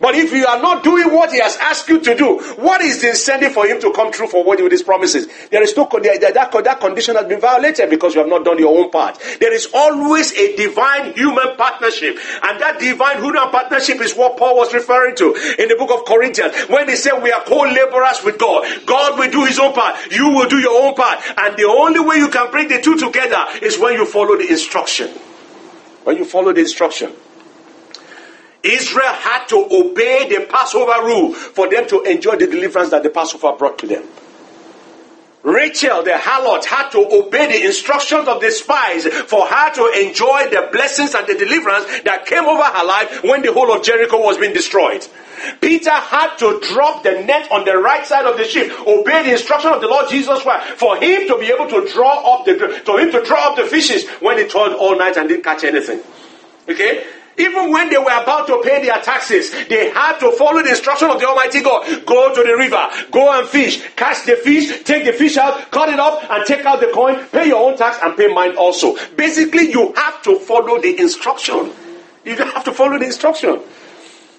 But 0.00 0.14
if 0.14 0.32
you 0.32 0.46
are 0.46 0.60
not 0.62 0.82
doing 0.82 1.12
what 1.12 1.30
he 1.30 1.40
has 1.40 1.58
asked 1.58 1.88
you 1.88 2.00
to 2.00 2.16
do, 2.16 2.38
what 2.56 2.80
is 2.80 3.02
the 3.02 3.10
incentive 3.10 3.52
for 3.52 3.66
him 3.66 3.80
to 3.82 3.92
come 3.92 4.10
true 4.10 4.26
for 4.26 4.42
what 4.42 4.60
with 4.62 4.72
his 4.72 4.82
promises? 4.82 5.28
There 5.50 5.62
is 5.62 5.76
no 5.76 5.84
that, 5.90 6.32
that, 6.34 6.64
that 6.64 6.80
condition 6.80 7.16
has 7.16 7.26
been 7.26 7.40
violated 7.40 7.90
because 7.90 8.14
you 8.14 8.20
have 8.20 8.28
not 8.30 8.44
done 8.44 8.58
your 8.58 8.76
own 8.76 8.90
part. 8.90 9.18
There 9.40 9.52
is 9.52 9.68
always 9.74 10.32
a 10.32 10.56
divine 10.56 11.12
human 11.12 11.54
partnership, 11.56 12.16
and 12.42 12.60
that 12.60 12.78
divine 12.80 13.22
human 13.22 13.50
partnership 13.50 14.00
is 14.00 14.14
what 14.14 14.38
Paul 14.38 14.56
was 14.56 14.72
referring 14.72 15.16
to 15.16 15.34
in 15.58 15.68
the 15.68 15.76
book 15.76 15.90
of 15.90 16.06
Corinthians 16.06 16.54
when 16.68 16.88
he 16.88 16.96
said 16.96 17.22
we 17.22 17.30
are 17.30 17.42
co-laborers 17.42 18.24
with 18.24 18.38
God. 18.38 18.66
God 18.86 19.18
will 19.18 19.30
do 19.30 19.44
his 19.44 19.58
own 19.58 19.74
part, 19.74 20.10
you 20.10 20.30
will 20.30 20.48
do 20.48 20.58
your 20.58 20.82
own 20.82 20.94
part, 20.94 21.20
and 21.36 21.56
the 21.56 21.64
only 21.64 22.00
way 22.00 22.16
you 22.16 22.28
can 22.28 22.50
bring 22.50 22.68
the 22.68 22.80
two 22.80 22.96
together 22.96 23.44
is 23.60 23.78
when 23.78 23.94
you 23.94 24.06
follow 24.06 24.36
the 24.36 24.48
instruction. 24.48 25.08
When 26.04 26.16
you 26.16 26.24
follow 26.24 26.52
the 26.54 26.60
instruction. 26.60 27.12
Israel 28.62 29.12
had 29.12 29.46
to 29.46 29.56
obey 29.70 30.28
the 30.28 30.46
Passover 30.46 31.04
rule 31.04 31.32
for 31.32 31.68
them 31.68 31.88
to 31.88 32.02
enjoy 32.02 32.36
the 32.36 32.46
deliverance 32.46 32.90
that 32.90 33.02
the 33.02 33.10
Passover 33.10 33.56
brought 33.56 33.78
to 33.78 33.86
them. 33.86 34.04
Rahab, 35.42 36.04
the 36.04 36.10
harlot, 36.10 36.66
had 36.66 36.90
to 36.90 36.98
obey 36.98 37.46
the 37.46 37.64
instructions 37.64 38.28
of 38.28 38.42
the 38.42 38.50
spies 38.50 39.06
for 39.06 39.46
her 39.46 39.72
to 39.72 40.06
enjoy 40.06 40.50
the 40.50 40.68
blessings 40.70 41.14
and 41.14 41.26
the 41.26 41.34
deliverance 41.34 42.02
that 42.02 42.26
came 42.26 42.44
over 42.44 42.62
her 42.62 42.84
life 42.84 43.22
when 43.24 43.40
the 43.40 43.50
whole 43.50 43.72
of 43.72 43.82
Jericho 43.82 44.20
was 44.20 44.36
being 44.36 44.52
destroyed. 44.52 45.06
Peter 45.62 45.90
had 45.90 46.36
to 46.36 46.60
drop 46.60 47.02
the 47.02 47.22
net 47.22 47.50
on 47.50 47.64
the 47.64 47.78
right 47.78 48.06
side 48.06 48.26
of 48.26 48.36
the 48.36 48.44
ship, 48.44 48.70
obey 48.86 49.22
the 49.22 49.32
instruction 49.32 49.72
of 49.72 49.80
the 49.80 49.88
Lord 49.88 50.10
Jesus 50.10 50.42
Christ, 50.42 50.78
for 50.78 50.96
him 50.96 51.26
to 51.26 51.38
be 51.38 51.46
able 51.46 51.68
to 51.68 51.90
draw 51.90 52.34
up 52.34 52.44
the, 52.44 52.82
to 52.84 52.96
him 52.98 53.10
to 53.10 53.24
draw 53.24 53.50
up 53.50 53.56
the 53.56 53.64
fishes 53.64 54.06
when 54.20 54.36
he 54.36 54.46
toiled 54.46 54.74
all 54.74 54.98
night 54.98 55.16
and 55.16 55.26
didn't 55.26 55.44
catch 55.44 55.64
anything. 55.64 56.02
Okay? 56.68 57.06
Even 57.40 57.70
when 57.72 57.88
they 57.88 57.96
were 57.96 58.20
about 58.22 58.46
to 58.48 58.60
pay 58.62 58.84
their 58.84 59.00
taxes, 59.00 59.50
they 59.68 59.88
had 59.88 60.18
to 60.18 60.30
follow 60.32 60.62
the 60.62 60.68
instruction 60.68 61.08
of 61.08 61.18
the 61.18 61.26
Almighty 61.26 61.62
God. 61.62 62.04
Go 62.04 62.34
to 62.34 62.42
the 62.42 62.54
river, 62.54 62.86
go 63.10 63.32
and 63.32 63.48
fish, 63.48 63.80
catch 63.96 64.26
the 64.26 64.36
fish, 64.36 64.82
take 64.84 65.06
the 65.06 65.14
fish 65.14 65.38
out, 65.38 65.70
cut 65.70 65.88
it 65.88 65.98
off, 65.98 66.22
and 66.28 66.44
take 66.44 66.66
out 66.66 66.80
the 66.80 66.88
coin, 66.88 67.24
pay 67.28 67.48
your 67.48 67.70
own 67.70 67.78
tax, 67.78 67.98
and 68.02 68.14
pay 68.14 68.28
mine 68.32 68.56
also. 68.56 68.94
Basically, 69.16 69.70
you 69.70 69.94
have 69.94 70.20
to 70.22 70.38
follow 70.40 70.78
the 70.80 71.00
instruction. 71.00 71.72
You 72.26 72.36
have 72.36 72.64
to 72.64 72.72
follow 72.72 72.98
the 72.98 73.06
instruction. 73.06 73.62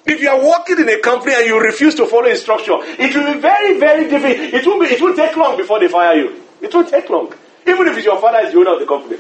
If 0.06 0.22
you 0.22 0.30
are 0.30 0.44
working 0.44 0.80
in 0.80 0.90
a 0.90 1.00
company 1.00 1.34
and 1.34 1.46
you 1.46 1.60
refuse 1.60 1.96
to 1.96 2.06
follow 2.06 2.28
instruction, 2.28 2.76
it 3.00 3.16
will 3.16 3.34
be 3.34 3.40
very, 3.40 3.80
very 3.80 4.08
difficult. 4.10 4.54
It 4.54 4.66
will 4.66 4.80
be, 4.80 4.86
it 4.88 5.02
will 5.02 5.16
take 5.16 5.36
long 5.36 5.58
before 5.58 5.80
they 5.80 5.88
fire 5.88 6.16
you. 6.18 6.44
It 6.62 6.74
will 6.74 6.86
take 6.86 7.10
long. 7.10 7.34
Even 7.66 7.88
if 7.88 7.98
it's 7.98 8.06
your 8.06 8.20
father 8.20 8.46
is 8.46 8.54
the 8.54 8.60
owner 8.60 8.74
of 8.74 8.80
the 8.80 8.86
company. 8.86 9.18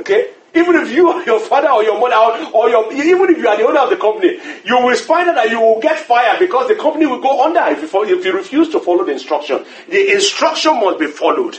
Okay? 0.00 0.30
Even 0.54 0.76
if 0.76 0.92
you 0.92 1.12
or 1.12 1.22
your 1.24 1.40
father 1.40 1.68
or 1.68 1.82
your 1.82 1.98
mother 1.98 2.50
or 2.52 2.68
your 2.68 2.92
even 2.92 3.30
if 3.30 3.38
you 3.38 3.48
are 3.48 3.56
the 3.56 3.66
owner 3.66 3.80
of 3.80 3.90
the 3.90 3.96
company, 3.96 4.38
you 4.64 4.76
will 4.78 4.96
find 4.96 5.28
out 5.28 5.34
that 5.34 5.50
you 5.50 5.60
will 5.60 5.80
get 5.80 5.98
fired 5.98 6.38
because 6.38 6.68
the 6.68 6.76
company 6.76 7.06
will 7.06 7.20
go 7.20 7.44
under 7.44 7.60
if 7.66 7.92
you, 7.92 8.18
if 8.18 8.24
you 8.24 8.32
refuse 8.32 8.68
to 8.70 8.78
follow 8.78 9.04
the 9.04 9.12
instruction. 9.12 9.64
The 9.88 10.12
instruction 10.12 10.76
must 10.76 11.00
be 11.00 11.08
followed. 11.08 11.58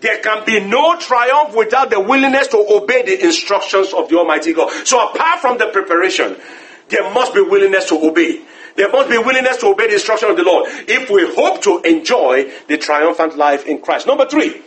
There 0.00 0.18
can 0.22 0.46
be 0.46 0.60
no 0.60 0.96
triumph 0.98 1.54
without 1.54 1.90
the 1.90 2.00
willingness 2.00 2.48
to 2.48 2.66
obey 2.70 3.02
the 3.02 3.22
instructions 3.22 3.92
of 3.92 4.08
the 4.08 4.16
Almighty 4.16 4.54
God. 4.54 4.70
So 4.86 5.10
apart 5.10 5.40
from 5.40 5.58
the 5.58 5.66
preparation, 5.66 6.36
there 6.88 7.12
must 7.12 7.34
be 7.34 7.42
willingness 7.42 7.86
to 7.90 8.00
obey. 8.02 8.40
There 8.76 8.90
must 8.90 9.10
be 9.10 9.18
willingness 9.18 9.58
to 9.58 9.66
obey 9.66 9.88
the 9.88 9.94
instruction 9.94 10.30
of 10.30 10.36
the 10.36 10.42
Lord 10.42 10.68
if 10.88 11.10
we 11.10 11.30
hope 11.34 11.62
to 11.62 11.80
enjoy 11.82 12.50
the 12.66 12.78
triumphant 12.78 13.36
life 13.36 13.66
in 13.66 13.80
Christ. 13.80 14.06
Number 14.06 14.26
three, 14.26 14.62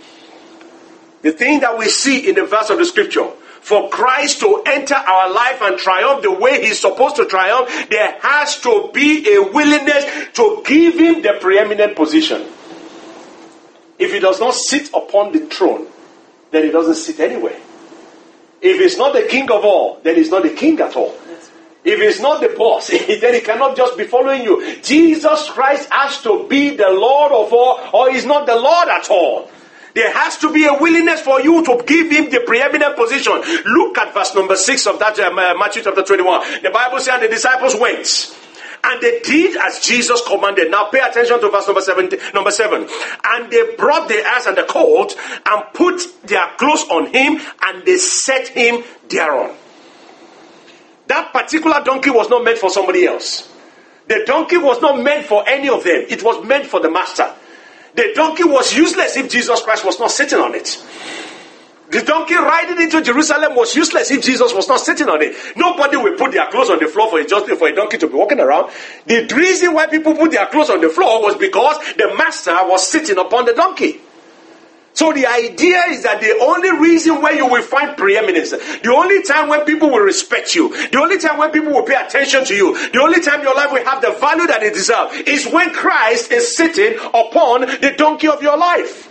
the 1.24 1.32
thing 1.32 1.62
that 1.62 1.78
we 1.78 1.88
see 1.90 2.30
in 2.30 2.36
the 2.36 2.46
verse 2.46 2.70
of 2.70 2.78
the 2.78 2.86
scripture 2.86 3.28
for 3.62 3.90
Christ 3.90 4.42
to 4.42 4.62
enter 4.66 4.94
our 4.94 5.34
life 5.34 5.62
and 5.62 5.78
triumph 5.78 6.22
the 6.22 6.32
way 6.32 6.62
he's 6.62 6.82
supposed 6.82 7.16
to 7.16 7.26
triumph, 7.26 7.90
there 7.90 8.20
has 8.22 8.60
to 8.62 8.92
be 8.94 9.34
a 9.34 9.42
willingness 9.42 10.34
to 10.34 10.62
give 10.66 11.00
him 11.00 11.22
the 11.22 11.38
preeminent 11.40 11.96
position. 11.96 12.46
If 13.98 14.12
he 14.12 14.20
does 14.20 14.42
not 14.42 14.54
sit 14.54 14.90
upon 14.90 15.32
the 15.32 15.48
throne, 15.48 15.88
then 16.52 16.66
he 16.66 16.72
doesn't 16.72 16.96
sit 16.96 17.22
anywhere. 17.22 17.58
If 18.62 18.82
he's 18.82 18.98
not 18.98 19.14
the 19.14 19.24
king 19.24 19.50
of 19.50 19.64
all, 19.64 20.02
then 20.04 20.16
he's 20.16 20.30
not 20.30 20.44
the 20.44 20.50
king 20.50 20.80
at 20.82 20.98
all. 20.98 21.18
If 21.86 22.00
he's 22.00 22.20
not 22.20 22.42
the 22.42 22.50
boss, 22.50 22.88
then 22.88 23.34
he 23.34 23.40
cannot 23.40 23.78
just 23.78 23.98
be 23.98 24.06
following 24.06 24.44
you. 24.44 24.82
Jesus 24.82 25.50
Christ 25.50 25.90
has 25.90 26.22
to 26.24 26.48
be 26.50 26.76
the 26.76 26.90
Lord 26.90 27.32
of 27.32 27.54
all, 27.54 27.80
or 27.94 28.12
he's 28.12 28.26
not 28.26 28.46
the 28.46 28.56
Lord 28.56 28.90
at 28.90 29.10
all. 29.10 29.50
There 29.94 30.12
has 30.12 30.38
to 30.40 30.52
be 30.52 30.66
a 30.66 30.74
willingness 30.74 31.22
for 31.22 31.40
you 31.42 31.64
to 31.64 31.84
give 31.86 32.10
him 32.10 32.32
the 32.32 32.42
preeminent 32.46 32.96
position. 32.96 33.34
Look 33.66 33.98
at 33.98 34.14
verse 34.14 34.34
number 34.34 34.56
6 34.56 34.88
of 34.88 35.00
that 35.00 35.20
uh, 35.20 35.32
Matthew 35.34 35.84
chapter 35.84 36.04
21. 36.04 36.64
The 36.64 36.72
Bible 36.72 37.00
says, 37.00 37.16
and 37.16 37.24
the 37.24 37.28
disciples 37.28 37.76
went. 37.80 38.36
And 38.86 39.02
they 39.02 39.20
did 39.22 39.56
as 39.56 39.80
Jesus 39.80 40.22
commanded. 40.28 40.70
Now 40.70 40.90
pay 40.90 41.00
attention 41.00 41.40
to 41.40 41.50
verse 41.50 41.68
number 41.68 41.80
seven, 41.80 42.10
number 42.34 42.52
seven. 42.52 42.88
And 43.24 43.50
they 43.50 43.76
brought 43.78 44.10
the 44.10 44.22
ass 44.26 44.46
and 44.46 44.58
the 44.58 44.64
colt 44.64 45.16
and 45.46 45.64
put 45.74 46.02
their 46.28 46.48
clothes 46.58 46.84
on 46.90 47.06
him 47.14 47.40
and 47.66 47.86
they 47.86 47.96
set 47.96 48.50
him 48.50 48.84
thereon. 49.08 49.56
That 51.08 51.32
particular 51.32 51.82
donkey 51.84 52.10
was 52.10 52.30
not 52.30 52.44
meant 52.44 52.58
for 52.58 52.70
somebody 52.70 53.06
else. 53.06 53.50
The 54.08 54.24
donkey 54.26 54.58
was 54.58 54.82
not 54.82 55.02
meant 55.02 55.28
for 55.28 55.48
any 55.48 55.70
of 55.70 55.84
them. 55.86 56.06
It 56.10 56.22
was 56.22 56.46
meant 56.46 56.66
for 56.66 56.82
the 56.82 56.92
master. 56.92 57.34
The 57.96 58.12
donkey 58.16 58.44
was 58.44 58.76
useless 58.76 59.18
if 59.18 59.30
Jesus 59.30 59.62
Christ 59.62 59.86
was 59.86 60.00
not 60.00 60.12
sitting 60.12 60.40
on 60.40 60.56
it. 60.56 60.84
The 61.94 62.02
donkey 62.02 62.34
riding 62.34 62.82
into 62.82 63.04
Jerusalem 63.04 63.56
was 63.56 63.76
useless 63.76 64.10
if 64.10 64.24
Jesus 64.24 64.52
was 64.52 64.68
not 64.68 64.80
sitting 64.80 65.08
on 65.10 65.22
it. 65.22 65.36
Nobody 65.56 65.98
will 65.98 66.18
put 66.18 66.32
their 66.32 66.48
clothes 66.48 66.72
on 66.72 66.80
the 66.80 66.88
floor 66.88 67.12
for 67.12 67.20
a, 67.20 67.26
just 67.26 67.46
for 67.46 67.68
a 67.68 67.76
donkey 67.76 68.00
to 68.00 68.08
be 68.08 68.16
walking 68.16 68.40
around. 68.40 68.72
The 69.06 69.32
reason 69.36 69.76
why 69.76 69.86
people 69.86 70.16
put 70.16 70.32
their 70.32 70.48
clothes 70.48 70.72
on 70.72 70.82
the 70.82 70.90
floor 70.90 71.22
was 71.22 71.36
because 71.36 71.78
the 71.96 72.16
master 72.18 72.58
was 72.64 72.88
sitting 72.88 73.20
upon 73.20 73.46
the 73.46 73.54
donkey. 73.54 74.02
So 74.94 75.12
the 75.12 75.26
idea 75.26 75.82
is 75.90 76.04
that 76.04 76.22
the 76.22 76.38
only 76.40 76.72
reason 76.72 77.22
where 77.22 77.34
you 77.34 77.48
will 77.48 77.64
find 77.64 77.98
preeminence, 77.98 78.52
the 78.52 78.94
only 78.96 79.24
time 79.24 79.50
when 79.50 79.66
people 79.66 79.90
will 79.90 80.06
respect 80.06 80.54
you, 80.54 80.70
the 80.90 81.00
only 81.00 81.18
time 81.18 81.40
when 81.40 81.50
people 81.50 81.72
will 81.72 81.84
pay 81.84 81.96
attention 81.96 82.46
to 82.46 82.56
you, 82.56 82.78
the 82.92 83.02
only 83.02 83.20
time 83.20 83.42
your 83.42 83.56
life 83.56 83.72
will 83.72 83.84
have 83.84 84.02
the 84.02 84.12
value 84.12 84.46
that 84.46 84.62
it 84.62 84.74
deserves 84.74 85.16
is 85.28 85.52
when 85.52 85.72
Christ 85.74 86.32
is 86.32 86.56
sitting 86.56 87.00
upon 87.14 87.62
the 87.62 87.96
donkey 87.98 88.28
of 88.28 88.44
your 88.44 88.56
life. 88.56 89.10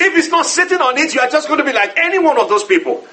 If 0.00 0.14
he's 0.14 0.30
not 0.30 0.46
sitting 0.46 0.78
on 0.78 0.98
it, 0.98 1.14
you 1.14 1.20
are 1.20 1.30
just 1.30 1.46
going 1.46 1.58
to 1.58 1.64
be 1.64 1.72
like 1.72 1.96
any 1.96 2.18
one 2.18 2.38
of 2.38 2.48
those 2.48 2.64
people. 2.64 3.06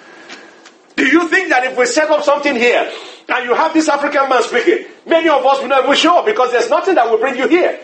Do 0.96 1.06
you 1.06 1.28
think 1.28 1.50
that 1.50 1.64
if 1.64 1.78
we 1.78 1.86
set 1.86 2.10
up 2.10 2.24
something 2.24 2.56
here 2.56 2.92
and 3.30 3.46
you 3.46 3.54
have 3.54 3.74
this 3.74 3.88
African 3.88 4.28
man 4.28 4.42
speaking, 4.42 4.88
many 5.06 5.30
of 5.30 5.46
us 5.46 5.62
will 5.62 5.70
not 5.70 5.84
even 5.84 5.96
show 5.96 6.20
up 6.20 6.26
because 6.26 6.52
there's 6.52 6.70
nothing 6.70 6.96
that 6.96 7.10
will 7.10 7.20
bring 7.20 7.38
you 7.38 7.48
here? 7.48 7.80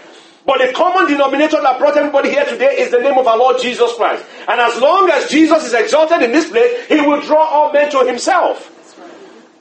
But 0.47 0.65
the 0.65 0.71
common 0.71 1.11
denominator 1.11 1.61
that 1.61 1.77
brought 1.77 1.97
everybody 1.97 2.29
here 2.29 2.45
today 2.45 2.77
is 2.77 2.89
the 2.89 2.99
name 2.99 3.17
of 3.17 3.27
our 3.27 3.37
Lord 3.37 3.61
Jesus 3.61 3.93
Christ. 3.95 4.23
And 4.47 4.61
as 4.61 4.79
long 4.79 5.09
as 5.11 5.29
Jesus 5.29 5.65
is 5.65 5.73
exalted 5.73 6.21
in 6.21 6.31
this 6.31 6.49
place, 6.49 6.87
he 6.87 7.01
will 7.01 7.19
draw 7.19 7.43
all 7.43 7.73
men 7.73 7.91
to 7.91 8.05
himself. 8.05 8.73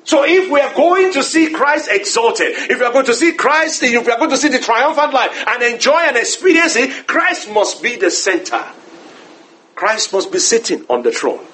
So 0.04 0.24
if 0.24 0.48
we 0.48 0.60
are 0.60 0.72
going 0.74 1.12
to 1.14 1.24
see 1.24 1.50
Christ 1.50 1.88
exalted, 1.90 2.52
if 2.70 2.78
we 2.78 2.84
are 2.84 2.92
going 2.92 3.06
to 3.06 3.14
see 3.14 3.32
Christ, 3.32 3.82
if 3.82 4.06
we 4.06 4.12
are 4.12 4.18
going 4.18 4.30
to 4.30 4.36
see 4.36 4.46
the 4.46 4.60
triumphant 4.60 5.12
life 5.12 5.44
and 5.48 5.60
enjoy 5.64 5.98
and 5.98 6.16
experience 6.16 6.76
it, 6.76 7.08
Christ 7.08 7.50
must 7.50 7.82
be 7.82 7.96
the 7.96 8.12
center. 8.12 8.64
Christ 9.74 10.12
must 10.12 10.30
be 10.30 10.38
sitting 10.38 10.86
on 10.88 11.02
the 11.02 11.10
throne. 11.10 11.44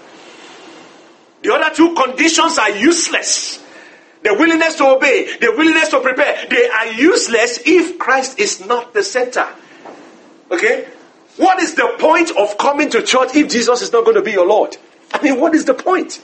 The 1.43 1.55
other 1.55 1.75
two 1.75 1.95
conditions 1.95 2.59
are 2.59 2.69
useless. 2.69 3.62
The 4.23 4.35
willingness 4.35 4.77
to 4.77 4.87
obey, 4.87 5.37
the 5.39 5.53
willingness 5.57 5.89
to 5.89 6.01
prepare, 6.01 6.47
they 6.49 6.69
are 6.69 6.93
useless 6.93 7.61
if 7.67 7.99
Christ 7.99 8.39
is 8.39 8.65
not 8.65 8.95
the 8.95 9.03
center. 9.03 9.47
Okay? 10.51 10.89
What 11.37 11.61
is 11.61 11.75
the 11.75 11.97
point 11.99 12.31
of 12.37 12.57
coming 12.59 12.91
to 12.91 13.03
church 13.03 13.35
if 13.35 13.51
Jesus 13.51 13.83
is 13.83 13.93
not 13.93 14.05
going 14.05 14.17
to 14.17 14.23
be 14.23 14.33
your 14.33 14.47
Lord? 14.47 14.77
I 15.13 15.23
mean, 15.23 15.41
what 15.41 15.55
is 15.55 15.65
the 15.65 15.75
point? 15.75 16.23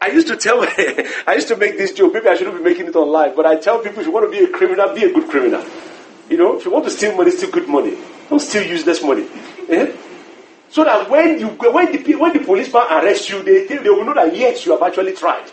I 0.00 0.08
used 0.08 0.26
to 0.28 0.36
tell, 0.36 0.62
I 1.26 1.34
used 1.34 1.48
to 1.48 1.56
make 1.56 1.78
this 1.78 1.92
joke. 1.92 2.12
Maybe 2.12 2.28
I 2.28 2.34
shouldn't 2.34 2.56
be 2.56 2.62
making 2.62 2.86
it 2.86 2.96
online, 2.96 3.36
but 3.36 3.46
I 3.46 3.56
tell 3.56 3.78
people 3.78 4.00
if 4.00 4.06
you 4.06 4.12
want 4.12 4.30
to 4.30 4.36
be 4.36 4.44
a 4.44 4.48
criminal, 4.48 4.94
be 4.94 5.04
a 5.04 5.12
good 5.12 5.30
criminal. 5.30 5.64
You 6.28 6.38
know, 6.38 6.58
if 6.58 6.64
you 6.64 6.70
want 6.70 6.86
to 6.86 6.90
steal 6.90 7.16
money, 7.16 7.30
steal 7.30 7.50
good 7.50 7.68
money. 7.68 7.96
Don't 8.28 8.40
steal 8.40 8.66
useless 8.66 9.02
money. 9.02 9.28
Eh? 9.68 9.92
So 10.70 10.82
that 10.82 11.08
when 11.08 11.38
you 11.38 11.48
when 11.48 11.92
the 11.92 12.14
when 12.16 12.32
the 12.32 12.40
policeman 12.40 12.82
arrests 12.90 13.30
you, 13.30 13.42
they 13.42 13.66
they 13.66 13.88
will 13.88 14.04
know 14.04 14.14
that 14.14 14.34
yes, 14.34 14.66
you 14.66 14.72
have 14.72 14.82
actually 14.82 15.12
tried. 15.12 15.44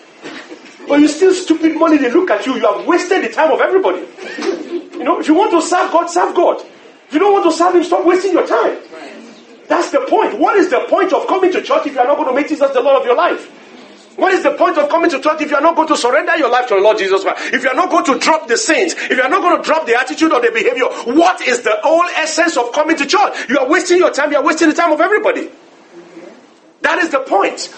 But 0.88 1.00
you 1.00 1.08
steal 1.08 1.34
stupid 1.34 1.78
money, 1.78 1.98
they 1.98 2.12
look 2.12 2.30
at 2.32 2.46
you, 2.46 2.56
you 2.56 2.68
have 2.68 2.86
wasted 2.86 3.24
the 3.24 3.30
time 3.30 3.52
of 3.52 3.62
everybody. 3.62 4.00
You 4.98 5.04
know, 5.04 5.20
if 5.20 5.28
you 5.28 5.34
want 5.34 5.52
to 5.52 5.62
serve 5.62 5.92
God, 5.92 6.08
serve 6.08 6.36
God. 6.36 6.62
If 7.08 7.14
you 7.14 7.20
don't 7.20 7.34
want 7.34 7.46
to 7.46 7.52
serve 7.52 7.76
Him, 7.76 7.84
stop 7.84 8.06
wasting 8.06 8.34
your 8.34 8.48
time. 8.48 8.78
That's 9.68 9.92
the 9.92 10.02
point. 10.10 10.38
What 10.38 10.58
is 10.58 10.70
the 10.70 10.86
point 10.90 11.14
of 11.14 11.28
coming 11.28 11.52
to 11.54 11.62
church 11.62 11.88
if 11.88 11.94
you 11.94 12.00
are 12.00 12.08
not 12.08 12.18
going 12.18 12.28
to 12.28 12.36
make 12.36 12.50
Jesus 12.50 12.72
the 12.72 12.82
Lord 12.82 13.02
of 13.02 13.06
your 13.06 13.16
life? 13.16 13.50
What 14.18 14.34
is 14.34 14.44
the 14.44 14.52
point 14.52 14.78
of 14.78 14.90
coming 14.90 15.10
to 15.10 15.22
church 15.22 15.42
if 15.42 15.50
you 15.50 15.56
are 15.56 15.62
not 15.62 15.76
going 15.76 15.88
to 15.88 15.98
surrender 15.98 16.36
your 16.36 16.50
life 16.50 16.68
to 16.68 16.76
the 16.76 16.82
Lord 16.82 16.98
Jesus 16.98 17.24
Christ? 17.24 17.54
If 17.54 17.64
you 17.64 17.70
are 17.70 17.76
not 17.76 17.90
going 17.90 18.06
to 18.06 18.20
drop 18.20 18.48
the 18.48 18.58
sins, 18.58 18.94
if 18.94 19.12
you 19.12 19.22
are 19.22 19.30
not 19.30 19.42
going 19.42 19.58
to 19.58 19.64
drop 19.64 19.86
the 19.88 19.96
attitude 19.96 20.34
or 20.34 20.42
the 20.42 20.52
behavior, 20.52 20.86
what 21.16 21.42
is 21.42 21.62
the 21.62 21.80
whole 21.84 22.04
essence 22.18 22.58
of 22.58 22.74
coming 22.74 22.98
to 22.98 23.06
church? 23.06 23.50
You 23.50 23.60
are 23.60 23.70
wasting 23.70 23.98
your 23.98 24.12
time, 24.12 24.32
you 24.32 24.38
are 24.38 24.44
wasting 24.44 24.70
the 24.70 24.76
time 24.76 24.92
of 24.92 25.00
everybody. 25.00 25.50
That 26.82 27.00
is 27.00 27.10
the 27.10 27.20
point. 27.20 27.74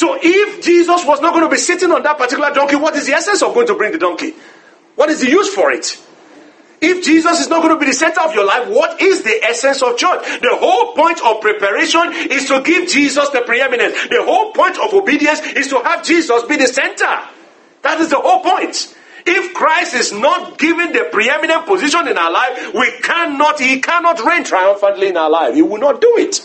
So 0.00 0.16
if 0.18 0.64
Jesus 0.64 1.04
was 1.04 1.20
not 1.20 1.34
going 1.34 1.44
to 1.44 1.50
be 1.50 1.58
sitting 1.58 1.92
on 1.92 2.02
that 2.04 2.16
particular 2.16 2.54
donkey, 2.54 2.76
what 2.76 2.96
is 2.96 3.04
the 3.04 3.12
essence 3.12 3.42
of 3.42 3.52
going 3.52 3.66
to 3.66 3.74
bring 3.74 3.92
the 3.92 3.98
donkey? 3.98 4.32
What 4.94 5.10
is 5.10 5.20
the 5.20 5.28
use 5.28 5.52
for 5.52 5.70
it? 5.72 6.00
If 6.80 7.04
Jesus 7.04 7.38
is 7.38 7.50
not 7.50 7.60
going 7.60 7.74
to 7.74 7.78
be 7.78 7.84
the 7.84 7.92
center 7.92 8.22
of 8.22 8.34
your 8.34 8.46
life, 8.46 8.66
what 8.68 9.02
is 9.02 9.24
the 9.24 9.44
essence 9.44 9.82
of 9.82 9.98
church? 9.98 10.24
The 10.40 10.56
whole 10.56 10.94
point 10.94 11.20
of 11.22 11.42
preparation 11.42 12.32
is 12.32 12.48
to 12.48 12.62
give 12.62 12.88
Jesus 12.88 13.28
the 13.28 13.42
preeminence. 13.42 13.92
The 14.08 14.24
whole 14.24 14.52
point 14.52 14.78
of 14.78 14.94
obedience 14.94 15.40
is 15.40 15.68
to 15.68 15.80
have 15.80 16.02
Jesus 16.02 16.44
be 16.44 16.56
the 16.56 16.68
center. 16.68 17.20
That 17.82 18.00
is 18.00 18.08
the 18.08 18.20
whole 18.20 18.40
point. 18.40 18.96
If 19.26 19.52
Christ 19.52 19.92
is 19.92 20.12
not 20.14 20.56
given 20.56 20.94
the 20.94 21.10
preeminent 21.12 21.66
position 21.66 22.08
in 22.08 22.16
our 22.16 22.30
life, 22.30 22.72
we 22.72 22.90
cannot, 23.02 23.60
he 23.60 23.82
cannot 23.82 24.24
reign 24.24 24.44
triumphantly 24.44 25.08
in 25.08 25.18
our 25.18 25.28
life. 25.28 25.54
He 25.54 25.60
will 25.60 25.76
not 25.76 26.00
do 26.00 26.14
it. 26.16 26.40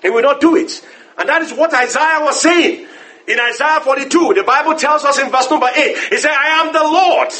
He 0.00 0.08
will 0.08 0.22
not 0.22 0.40
do 0.40 0.56
it. 0.56 0.82
And 1.18 1.28
that 1.28 1.42
is 1.42 1.52
what 1.52 1.74
Isaiah 1.74 2.20
was 2.22 2.40
saying. 2.40 2.86
In 3.26 3.38
Isaiah 3.38 3.80
42, 3.80 4.34
the 4.34 4.44
Bible 4.44 4.74
tells 4.74 5.04
us 5.04 5.18
in 5.18 5.30
verse 5.30 5.50
number 5.50 5.68
8, 5.68 5.96
He 6.10 6.16
said, 6.16 6.30
I 6.30 6.64
am 6.64 6.72
the 6.72 6.82
Lord. 6.82 7.30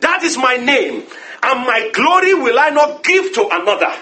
That 0.00 0.22
is 0.24 0.36
my 0.36 0.56
name. 0.56 1.04
And 1.42 1.60
my 1.66 1.90
glory 1.92 2.34
will 2.34 2.58
I 2.58 2.70
not 2.70 3.02
give 3.02 3.32
to 3.34 3.48
another. 3.50 3.92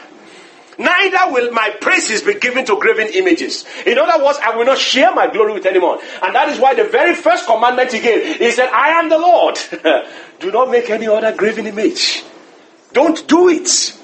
Neither 0.81 1.33
will 1.33 1.53
my 1.53 1.71
praises 1.79 2.23
be 2.23 2.35
given 2.35 2.65
to 2.65 2.79
graven 2.81 3.09
images. 3.09 3.67
In 3.85 3.99
other 3.99 4.25
words, 4.25 4.39
I 4.43 4.57
will 4.57 4.65
not 4.65 4.79
share 4.79 5.15
my 5.15 5.31
glory 5.31 5.53
with 5.53 5.67
anyone. 5.67 5.99
And 6.23 6.35
that 6.35 6.49
is 6.49 6.59
why 6.59 6.75
the 6.75 6.85
very 6.85 7.15
first 7.15 7.45
commandment 7.47 7.93
he 7.93 8.01
gave, 8.01 8.39
he 8.39 8.51
said, 8.51 8.71
I 8.71 8.99
am 8.99 9.11
the 9.11 9.19
Lord. 9.19 9.59
do 10.41 10.51
not 10.51 10.71
make 10.71 10.89
any 10.89 11.07
other 11.07 11.37
graven 11.37 11.67
image. 11.67 12.25
Don't 12.95 13.29
do 13.29 13.51
it. 13.51 14.00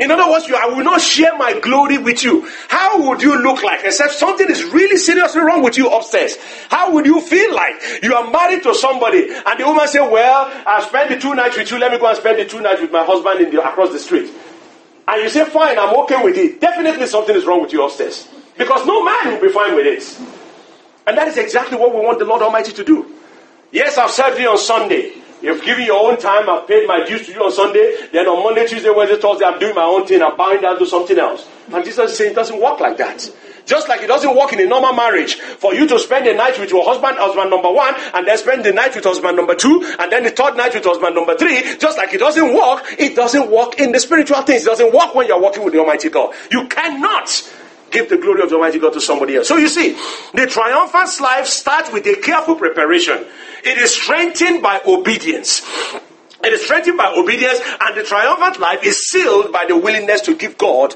In 0.00 0.10
other 0.10 0.30
words, 0.30 0.48
you, 0.48 0.56
I 0.56 0.66
will 0.66 0.82
not 0.82 1.02
share 1.02 1.36
my 1.36 1.60
glory 1.60 1.98
with 1.98 2.24
you. 2.24 2.48
How 2.68 3.06
would 3.06 3.20
you 3.22 3.36
look 3.42 3.62
like? 3.62 3.84
Except 3.84 4.12
something 4.14 4.48
is 4.48 4.64
really 4.64 4.96
seriously 4.96 5.42
wrong 5.42 5.62
with 5.62 5.76
you 5.76 5.90
upstairs. 5.90 6.38
How 6.70 6.90
would 6.92 7.04
you 7.04 7.20
feel 7.20 7.54
like? 7.54 7.74
You 8.02 8.14
are 8.14 8.30
married 8.30 8.62
to 8.62 8.74
somebody, 8.74 9.28
and 9.28 9.60
the 9.60 9.66
woman 9.66 9.86
say, 9.86 10.00
"Well, 10.00 10.50
I 10.66 10.82
spent 10.82 11.10
the 11.10 11.18
two 11.18 11.34
nights 11.34 11.58
with 11.58 11.70
you. 11.70 11.78
Let 11.78 11.92
me 11.92 11.98
go 11.98 12.06
and 12.06 12.16
spend 12.16 12.38
the 12.38 12.46
two 12.46 12.62
nights 12.62 12.80
with 12.80 12.90
my 12.90 13.04
husband 13.04 13.42
in 13.42 13.54
the, 13.54 13.62
across 13.62 13.92
the 13.92 13.98
street." 13.98 14.30
And 15.06 15.22
you 15.22 15.28
say, 15.28 15.44
"Fine, 15.44 15.78
I'm 15.78 15.94
okay 15.98 16.24
with 16.24 16.38
it." 16.38 16.60
Definitely, 16.62 17.06
something 17.06 17.36
is 17.36 17.44
wrong 17.44 17.60
with 17.60 17.72
you 17.74 17.84
upstairs, 17.84 18.26
because 18.56 18.86
no 18.86 19.04
man 19.04 19.34
will 19.34 19.40
be 19.40 19.52
fine 19.52 19.74
with 19.74 19.86
it. 19.86 20.02
And 21.06 21.18
that 21.18 21.28
is 21.28 21.36
exactly 21.36 21.76
what 21.76 21.94
we 21.94 22.00
want 22.00 22.18
the 22.18 22.24
Lord 22.24 22.40
Almighty 22.40 22.72
to 22.72 22.84
do. 22.84 23.04
Yes, 23.70 23.98
I've 23.98 24.10
served 24.10 24.40
you 24.40 24.48
on 24.48 24.58
Sunday. 24.58 25.19
You've 25.42 25.64
your 25.66 26.10
own 26.10 26.18
time. 26.18 26.48
I've 26.48 26.66
paid 26.66 26.86
my 26.86 27.04
dues 27.04 27.26
to 27.26 27.32
you 27.32 27.42
on 27.44 27.52
Sunday. 27.52 27.96
Then 28.12 28.26
on 28.26 28.44
Monday, 28.44 28.66
Tuesday, 28.66 28.90
Wednesday, 28.90 29.20
Thursday, 29.20 29.44
I'm 29.44 29.58
doing 29.58 29.74
my 29.74 29.84
own 29.84 30.06
thing. 30.06 30.22
I'm 30.22 30.36
bowing 30.36 30.60
down 30.60 30.78
to 30.78 30.86
something 30.86 31.18
else. 31.18 31.48
And 31.72 31.84
Jesus 31.84 32.12
is 32.12 32.18
saying 32.18 32.32
it 32.32 32.34
doesn't 32.34 32.60
work 32.60 32.80
like 32.80 32.98
that. 32.98 33.30
Just 33.66 33.88
like 33.88 34.02
it 34.02 34.08
doesn't 34.08 34.34
work 34.36 34.52
in 34.52 34.60
a 34.60 34.66
normal 34.66 34.92
marriage 34.92 35.36
for 35.36 35.74
you 35.74 35.86
to 35.86 35.98
spend 35.98 36.26
the 36.26 36.34
night 36.34 36.58
with 36.58 36.70
your 36.70 36.84
husband, 36.84 37.16
husband 37.18 37.50
number 37.50 37.70
one, 37.70 37.94
and 38.14 38.26
then 38.26 38.36
spend 38.36 38.64
the 38.64 38.72
night 38.72 38.94
with 38.94 39.04
husband 39.04 39.36
number 39.36 39.54
two, 39.54 39.84
and 39.98 40.10
then 40.10 40.24
the 40.24 40.30
third 40.30 40.56
night 40.56 40.74
with 40.74 40.84
husband 40.84 41.14
number 41.14 41.36
three. 41.36 41.76
Just 41.78 41.96
like 41.96 42.12
it 42.12 42.18
doesn't 42.18 42.52
work, 42.52 42.84
it 42.98 43.14
doesn't 43.14 43.50
work 43.50 43.78
in 43.78 43.92
the 43.92 44.00
spiritual 44.00 44.42
things. 44.42 44.62
It 44.62 44.66
doesn't 44.66 44.92
work 44.92 45.14
when 45.14 45.28
you're 45.28 45.40
working 45.40 45.62
with 45.62 45.72
the 45.72 45.78
Almighty 45.78 46.08
God. 46.08 46.34
You 46.50 46.66
cannot 46.66 47.28
give 47.90 48.08
the 48.08 48.16
glory 48.16 48.42
of 48.42 48.50
the 48.50 48.56
Almighty 48.56 48.78
God 48.78 48.92
to 48.94 49.00
somebody 49.00 49.36
else. 49.36 49.48
So 49.48 49.56
you 49.56 49.68
see, 49.68 49.96
the 50.34 50.46
triumphant 50.46 51.20
life 51.20 51.46
starts 51.46 51.92
with 51.92 52.06
a 52.06 52.16
careful 52.16 52.56
preparation. 52.56 53.24
It 53.64 53.78
is 53.78 53.92
strengthened 53.94 54.62
by 54.62 54.80
obedience. 54.86 55.62
It 56.42 56.52
is 56.52 56.62
strengthened 56.62 56.96
by 56.96 57.12
obedience, 57.14 57.60
and 57.80 57.96
the 57.96 58.02
triumphant 58.02 58.58
life 58.60 58.82
is 58.82 59.08
sealed 59.08 59.52
by 59.52 59.66
the 59.66 59.76
willingness 59.76 60.22
to 60.22 60.34
give 60.34 60.56
God 60.56 60.94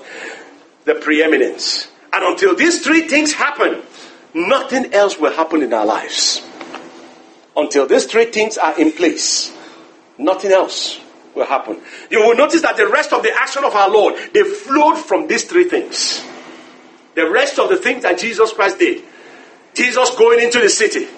the 0.84 0.94
preeminence. 0.94 1.88
And 2.12 2.24
until 2.24 2.54
these 2.54 2.82
three 2.82 3.02
things 3.02 3.34
happen, 3.34 3.82
nothing 4.32 4.94
else 4.94 5.18
will 5.18 5.32
happen 5.32 5.62
in 5.62 5.72
our 5.74 5.84
lives. 5.84 6.46
Until 7.56 7.86
these 7.86 8.06
three 8.06 8.26
things 8.26 8.56
are 8.56 8.78
in 8.80 8.92
place, 8.92 9.54
nothing 10.16 10.50
else 10.50 11.00
will 11.34 11.46
happen. 11.46 11.80
You 12.10 12.20
will 12.20 12.36
notice 12.36 12.62
that 12.62 12.76
the 12.76 12.88
rest 12.88 13.12
of 13.12 13.22
the 13.22 13.32
action 13.34 13.64
of 13.64 13.74
our 13.74 13.90
Lord, 13.90 14.14
they 14.32 14.44
flowed 14.44 14.98
from 14.98 15.26
these 15.26 15.44
three 15.44 15.64
things. 15.64 16.24
The 17.14 17.30
rest 17.30 17.58
of 17.58 17.68
the 17.68 17.76
things 17.76 18.02
that 18.02 18.18
Jesus 18.18 18.52
Christ 18.52 18.78
did. 18.78 19.04
Jesus 19.74 20.14
going 20.16 20.40
into 20.40 20.60
the 20.60 20.68
city. 20.68 21.08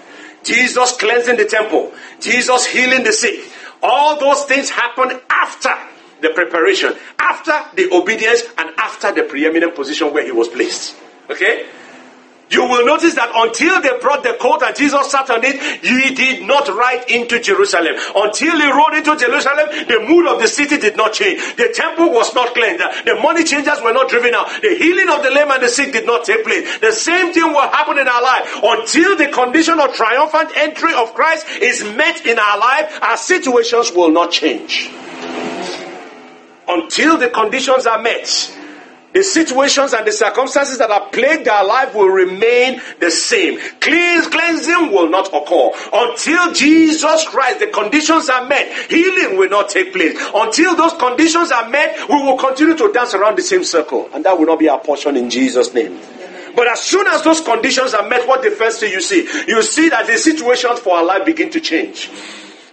Jesus 0.42 0.96
cleansing 0.96 1.36
the 1.36 1.44
temple. 1.44 1.92
Jesus 2.20 2.66
healing 2.66 3.04
the 3.04 3.12
sick. 3.12 3.50
All 3.82 4.18
those 4.18 4.44
things 4.44 4.70
happened 4.70 5.20
after 5.28 5.72
the 6.20 6.30
preparation, 6.30 6.94
after 7.18 7.52
the 7.76 7.92
obedience, 7.92 8.42
and 8.56 8.70
after 8.78 9.12
the 9.12 9.24
preeminent 9.24 9.74
position 9.74 10.12
where 10.12 10.24
he 10.24 10.32
was 10.32 10.48
placed. 10.48 10.96
Okay? 11.28 11.66
You 12.48 12.62
will 12.62 12.86
notice 12.86 13.14
that 13.16 13.30
until 13.34 13.82
they 13.82 13.98
brought 13.98 14.22
the 14.22 14.34
coat 14.38 14.62
and 14.62 14.74
Jesus 14.76 15.10
sat 15.10 15.28
on 15.30 15.42
it, 15.42 15.58
he 15.82 16.14
did 16.14 16.46
not 16.46 16.68
ride 16.68 17.10
into 17.10 17.40
Jerusalem. 17.40 17.94
Until 18.14 18.60
he 18.60 18.70
rode 18.70 18.94
into 18.94 19.16
Jerusalem, 19.16 19.66
the 19.88 20.06
mood 20.06 20.26
of 20.28 20.40
the 20.40 20.46
city 20.46 20.78
did 20.78 20.96
not 20.96 21.12
change. 21.12 21.42
The 21.56 21.72
temple 21.74 22.12
was 22.12 22.34
not 22.34 22.54
cleansed. 22.54 22.84
The 23.04 23.18
money 23.20 23.42
changers 23.42 23.82
were 23.82 23.92
not 23.92 24.08
driven 24.08 24.34
out. 24.34 24.46
The 24.62 24.76
healing 24.78 25.08
of 25.10 25.24
the 25.24 25.30
lame 25.30 25.50
and 25.50 25.62
the 25.62 25.68
sick 25.68 25.92
did 25.92 26.06
not 26.06 26.24
take 26.24 26.44
place. 26.44 26.78
The 26.78 26.92
same 26.92 27.32
thing 27.32 27.50
will 27.50 27.68
happen 27.68 27.98
in 27.98 28.06
our 28.06 28.22
life. 28.22 28.60
Until 28.62 29.16
the 29.16 29.26
condition 29.28 29.80
of 29.80 29.94
triumphant 29.94 30.52
entry 30.56 30.94
of 30.94 31.14
Christ 31.14 31.48
is 31.60 31.82
met 31.82 32.24
in 32.26 32.38
our 32.38 32.58
life, 32.58 33.02
our 33.02 33.16
situations 33.16 33.90
will 33.90 34.10
not 34.10 34.30
change. 34.30 34.90
Until 36.68 37.18
the 37.18 37.30
conditions 37.30 37.86
are 37.86 38.00
met, 38.00 38.56
the 39.16 39.22
situations 39.22 39.94
and 39.94 40.06
the 40.06 40.12
circumstances 40.12 40.76
that 40.76 40.90
have 40.90 41.10
plagued 41.10 41.48
our 41.48 41.66
life 41.66 41.94
will 41.94 42.10
remain 42.10 42.82
the 43.00 43.10
same. 43.10 43.58
Cleans, 43.80 44.26
cleansing 44.26 44.92
will 44.92 45.08
not 45.08 45.28
occur. 45.28 45.70
Until 45.90 46.52
Jesus 46.52 47.26
Christ, 47.26 47.60
the 47.60 47.68
conditions 47.68 48.28
are 48.28 48.46
met, 48.46 48.70
healing 48.90 49.38
will 49.38 49.48
not 49.48 49.70
take 49.70 49.94
place. 49.94 50.20
Until 50.34 50.76
those 50.76 50.92
conditions 50.92 51.50
are 51.50 51.66
met, 51.70 51.98
we 52.10 52.16
will 52.16 52.36
continue 52.36 52.76
to 52.76 52.92
dance 52.92 53.14
around 53.14 53.38
the 53.38 53.42
same 53.42 53.64
circle. 53.64 54.10
And 54.12 54.22
that 54.26 54.38
will 54.38 54.44
not 54.44 54.58
be 54.58 54.68
our 54.68 54.80
portion 54.80 55.16
in 55.16 55.30
Jesus' 55.30 55.72
name. 55.72 55.98
But 56.54 56.68
as 56.68 56.82
soon 56.82 57.06
as 57.06 57.22
those 57.22 57.40
conditions 57.40 57.94
are 57.94 58.06
met, 58.06 58.28
what 58.28 58.42
the 58.42 58.50
first 58.50 58.80
thing 58.80 58.92
you 58.92 59.00
see? 59.00 59.26
You 59.48 59.62
see 59.62 59.88
that 59.88 60.06
the 60.06 60.18
situations 60.18 60.80
for 60.80 60.94
our 60.94 61.04
life 61.06 61.24
begin 61.24 61.48
to 61.52 61.60
change. 61.62 62.10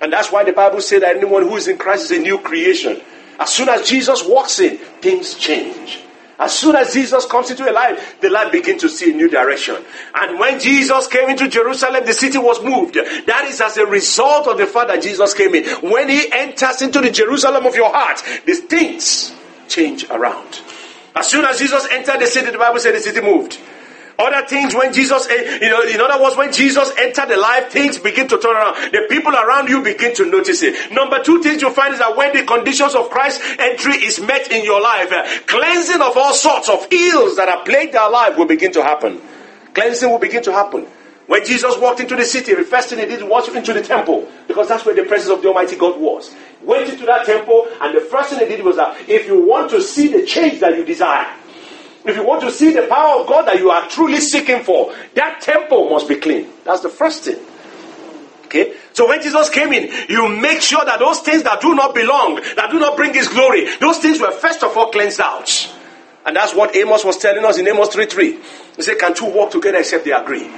And 0.01 0.12
that's 0.12 0.29
why 0.29 0.43
the 0.43 0.51
Bible 0.51 0.81
says 0.81 1.00
that 1.00 1.15
anyone 1.15 1.43
who 1.43 1.55
is 1.55 1.69
in 1.69 1.77
Christ 1.77 2.12
is 2.12 2.19
a 2.19 2.19
new 2.19 2.38
creation. 2.39 3.00
As 3.39 3.50
soon 3.50 3.69
as 3.69 3.88
Jesus 3.88 4.25
walks 4.25 4.59
in, 4.59 4.75
things 4.75 5.35
change. 5.35 6.01
As 6.43 6.59
soon 6.59 6.75
as 6.75 6.93
Jesus 6.93 7.25
comes 7.25 7.50
into 7.51 7.69
a 7.69 7.71
life, 7.71 8.19
the 8.19 8.29
life 8.29 8.51
begins 8.51 8.81
to 8.81 8.89
see 8.89 9.13
a 9.13 9.15
new 9.15 9.29
direction. 9.29 9.77
And 10.13 10.38
when 10.38 10.59
Jesus 10.59 11.07
came 11.07 11.29
into 11.29 11.47
Jerusalem, 11.47 12.03
the 12.05 12.12
city 12.12 12.38
was 12.38 12.62
moved. 12.62 12.95
That 12.95 13.45
is 13.47 13.62
as 13.62 13.77
a 13.77 13.85
result 13.85 14.47
of 14.47 14.57
the 14.57 14.67
fact 14.67 14.89
that 14.89 15.01
Jesus 15.01 15.33
came 15.33 15.55
in. 15.55 15.63
When 15.89 16.09
he 16.09 16.29
enters 16.33 16.81
into 16.81 17.00
the 17.00 17.12
Jerusalem 17.12 17.65
of 17.65 17.75
your 17.75 17.93
heart, 17.93 18.21
these 18.45 18.59
things 18.59 19.33
change 19.69 20.03
around. 20.09 20.59
As 21.15 21.29
soon 21.29 21.45
as 21.45 21.59
Jesus 21.59 21.88
entered 21.89 22.19
the 22.19 22.27
city, 22.27 22.51
the 22.51 22.57
Bible 22.57 22.79
said 22.79 22.93
the 22.93 23.00
city 23.00 23.21
moved. 23.21 23.57
Other 24.20 24.46
things, 24.48 24.75
when 24.75 24.93
Jesus, 24.93 25.27
eh, 25.27 25.60
you 25.62 25.70
know, 25.70 25.82
in 25.82 26.00
other 26.00 26.22
words, 26.22 26.38
when 26.38 26.53
Jesus 26.53 26.91
entered 26.98 27.29
the 27.29 27.38
life, 27.38 27.72
things 27.72 27.98
begin 27.98 28.27
to 28.27 28.38
turn 28.38 28.55
around. 28.55 28.75
The 28.91 29.08
people 29.10 29.34
around 29.34 29.70
you 29.70 29.82
begin 29.82 30.13
to 30.15 30.29
notice 30.29 30.62
it. 30.62 30.91
Number 30.91 31.24
two 31.24 31.41
things 31.41 31.62
you 31.62 31.72
find 31.72 31.93
is 31.93 32.00
that 32.00 32.15
when 32.15 32.36
the 32.36 32.43
conditions 32.43 32.93
of 32.93 33.10
Christ's 33.10 33.43
entry 33.58 33.93
is 33.93 34.20
met 34.20 34.51
in 34.51 34.63
your 34.63 34.82
life, 34.82 35.12
uh, 35.12 35.25
cleansing 35.48 36.01
of 36.01 36.15
all 36.15 36.34
sorts 36.34 36.70
of 36.70 36.86
ills 36.91 37.38
that 37.38 37.50
have 37.50 37.65
plagued 37.65 37.96
our 37.96 38.12
life 38.12 38.38
will 38.38 38.46
begin 38.46 38.72
to 38.74 38.84
happen. 38.84 39.20
Cleansing 39.74 40.10
will 40.10 40.20
begin 40.20 40.43
to 40.43 40.51
happen. 40.51 40.86
When 41.25 41.46
Jesus 41.46 41.77
walked 41.77 42.01
into 42.01 42.15
the 42.15 42.25
city, 42.25 42.53
the 42.53 42.63
first 42.63 42.89
thing 42.89 43.00
he 43.00 43.05
did 43.05 43.24
was 43.24 43.48
into 43.48 43.74
the 43.74 43.82
temple 43.82 44.29
because 44.48 44.67
that's 44.67 44.86
where 44.86 44.93
the 44.93 45.03
presence 45.03 45.32
of 45.32 45.41
the 45.41 45.48
Almighty 45.48 45.77
God 45.77 46.00
was. 46.00 46.36
Went 46.62 46.89
into 46.89 47.05
that 47.05 47.25
temple, 47.25 47.67
and 47.82 47.96
the 47.96 48.01
first 48.01 48.29
thing 48.29 48.39
he 48.39 48.46
did 48.46 48.63
was 48.63 48.75
that 48.75 49.10
if 49.10 49.25
you 49.27 49.46
want 49.46 49.70
to 49.72 49.82
see 49.82 50.08
the 50.08 50.25
change 50.25 50.60
that 50.60 50.75
you 50.77 50.84
desire, 50.84 51.28
if 52.05 52.15
you 52.15 52.25
want 52.25 52.41
to 52.41 52.51
see 52.51 52.71
the 52.73 52.87
power 52.87 53.21
of 53.21 53.27
God 53.27 53.47
that 53.47 53.59
you 53.59 53.71
are 53.71 53.87
truly 53.87 54.19
seeking 54.19 54.63
for, 54.63 54.93
that 55.15 55.41
temple 55.41 55.89
must 55.89 56.07
be 56.07 56.15
clean. 56.15 56.49
That's 56.65 56.81
the 56.81 56.89
first 56.89 57.23
thing. 57.23 57.39
Okay? 58.45 58.75
So 58.93 59.07
when 59.07 59.21
Jesus 59.21 59.49
came 59.49 59.73
in, 59.73 59.89
you 60.09 60.27
make 60.27 60.61
sure 60.61 60.83
that 60.85 60.99
those 60.99 61.21
things 61.21 61.43
that 61.43 61.61
do 61.61 61.73
not 61.73 61.95
belong, 61.95 62.35
that 62.55 62.69
do 62.69 62.79
not 62.79 62.95
bring 62.95 63.13
his 63.13 63.27
glory, 63.27 63.67
those 63.79 63.99
things 63.99 64.19
were 64.19 64.31
first 64.31 64.63
of 64.63 64.77
all 64.77 64.91
cleansed 64.91 65.19
out. 65.19 65.73
And 66.25 66.35
that's 66.35 66.53
what 66.53 66.75
Amos 66.75 67.03
was 67.03 67.17
telling 67.17 67.43
us 67.43 67.57
in 67.57 67.67
Amos 67.67 67.89
3 67.89 68.05
3. 68.05 68.39
He 68.75 68.81
said, 68.81 68.99
Can 68.99 69.13
two 69.13 69.25
walk 69.25 69.51
together 69.51 69.79
except 69.79 70.05
they 70.05 70.11
agree? 70.11 70.49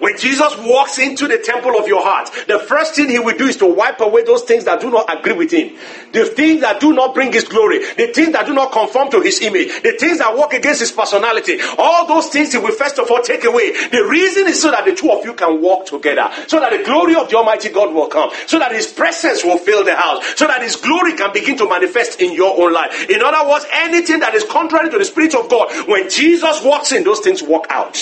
When 0.00 0.16
Jesus 0.16 0.56
walks 0.58 0.98
into 0.98 1.26
the 1.26 1.38
temple 1.38 1.76
of 1.78 1.88
your 1.88 2.02
heart, 2.02 2.30
the 2.46 2.58
first 2.58 2.94
thing 2.94 3.08
he 3.08 3.18
will 3.18 3.36
do 3.36 3.46
is 3.46 3.56
to 3.56 3.66
wipe 3.66 4.00
away 4.00 4.22
those 4.24 4.42
things 4.42 4.64
that 4.64 4.80
do 4.80 4.90
not 4.90 5.12
agree 5.12 5.32
with 5.32 5.50
him. 5.50 5.76
The 6.12 6.24
things 6.24 6.60
that 6.60 6.80
do 6.80 6.92
not 6.92 7.14
bring 7.14 7.32
his 7.32 7.44
glory. 7.44 7.80
The 7.80 8.12
things 8.14 8.32
that 8.32 8.46
do 8.46 8.54
not 8.54 8.72
conform 8.72 9.10
to 9.10 9.20
his 9.20 9.40
image. 9.40 9.82
The 9.82 9.96
things 9.98 10.18
that 10.18 10.36
work 10.36 10.52
against 10.52 10.80
his 10.80 10.92
personality. 10.92 11.58
All 11.78 12.06
those 12.06 12.28
things 12.28 12.52
he 12.52 12.58
will 12.58 12.72
first 12.72 12.98
of 12.98 13.10
all 13.10 13.22
take 13.22 13.44
away. 13.44 13.72
The 13.88 14.04
reason 14.08 14.46
is 14.46 14.62
so 14.62 14.70
that 14.70 14.84
the 14.84 14.94
two 14.94 15.10
of 15.10 15.24
you 15.24 15.34
can 15.34 15.60
walk 15.60 15.86
together. 15.86 16.30
So 16.46 16.60
that 16.60 16.70
the 16.70 16.84
glory 16.84 17.16
of 17.16 17.28
the 17.28 17.36
Almighty 17.36 17.68
God 17.68 17.92
will 17.92 18.08
come. 18.08 18.30
So 18.46 18.58
that 18.58 18.72
his 18.72 18.86
presence 18.86 19.44
will 19.44 19.58
fill 19.58 19.84
the 19.84 19.96
house. 19.96 20.24
So 20.36 20.46
that 20.46 20.62
his 20.62 20.76
glory 20.76 21.14
can 21.14 21.32
begin 21.32 21.56
to 21.58 21.68
manifest 21.68 22.20
in 22.20 22.32
your 22.32 22.60
own 22.60 22.72
life. 22.72 23.08
In 23.10 23.22
other 23.22 23.48
words, 23.48 23.66
anything 23.72 24.20
that 24.20 24.34
is 24.34 24.44
contrary 24.44 24.90
to 24.90 24.98
the 24.98 25.04
Spirit 25.04 25.34
of 25.34 25.48
God, 25.48 25.70
when 25.88 26.08
Jesus 26.08 26.62
walks 26.62 26.92
in, 26.92 27.04
those 27.04 27.20
things 27.20 27.42
walk 27.42 27.66
out. 27.70 27.96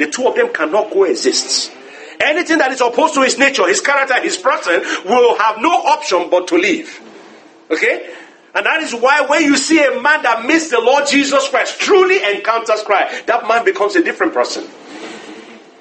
The 0.00 0.06
two 0.06 0.26
of 0.26 0.34
them 0.34 0.50
cannot 0.50 0.90
coexist. 0.90 1.70
Anything 2.18 2.56
that 2.56 2.72
is 2.72 2.80
opposed 2.80 3.12
to 3.14 3.22
his 3.22 3.36
nature, 3.38 3.68
his 3.68 3.82
character, 3.82 4.18
his 4.22 4.38
person 4.38 4.80
will 5.04 5.36
have 5.36 5.58
no 5.60 5.70
option 5.70 6.30
but 6.30 6.48
to 6.48 6.54
leave. 6.56 6.98
Okay? 7.70 8.14
And 8.54 8.64
that 8.64 8.82
is 8.82 8.94
why 8.94 9.26
when 9.28 9.44
you 9.44 9.58
see 9.58 9.78
a 9.84 10.00
man 10.00 10.22
that 10.22 10.46
meets 10.46 10.70
the 10.70 10.80
Lord 10.80 11.06
Jesus 11.06 11.46
Christ, 11.48 11.78
truly 11.80 12.16
encounters 12.34 12.82
Christ, 12.82 13.26
that 13.26 13.46
man 13.46 13.62
becomes 13.62 13.94
a 13.94 14.02
different 14.02 14.32
person. 14.32 14.66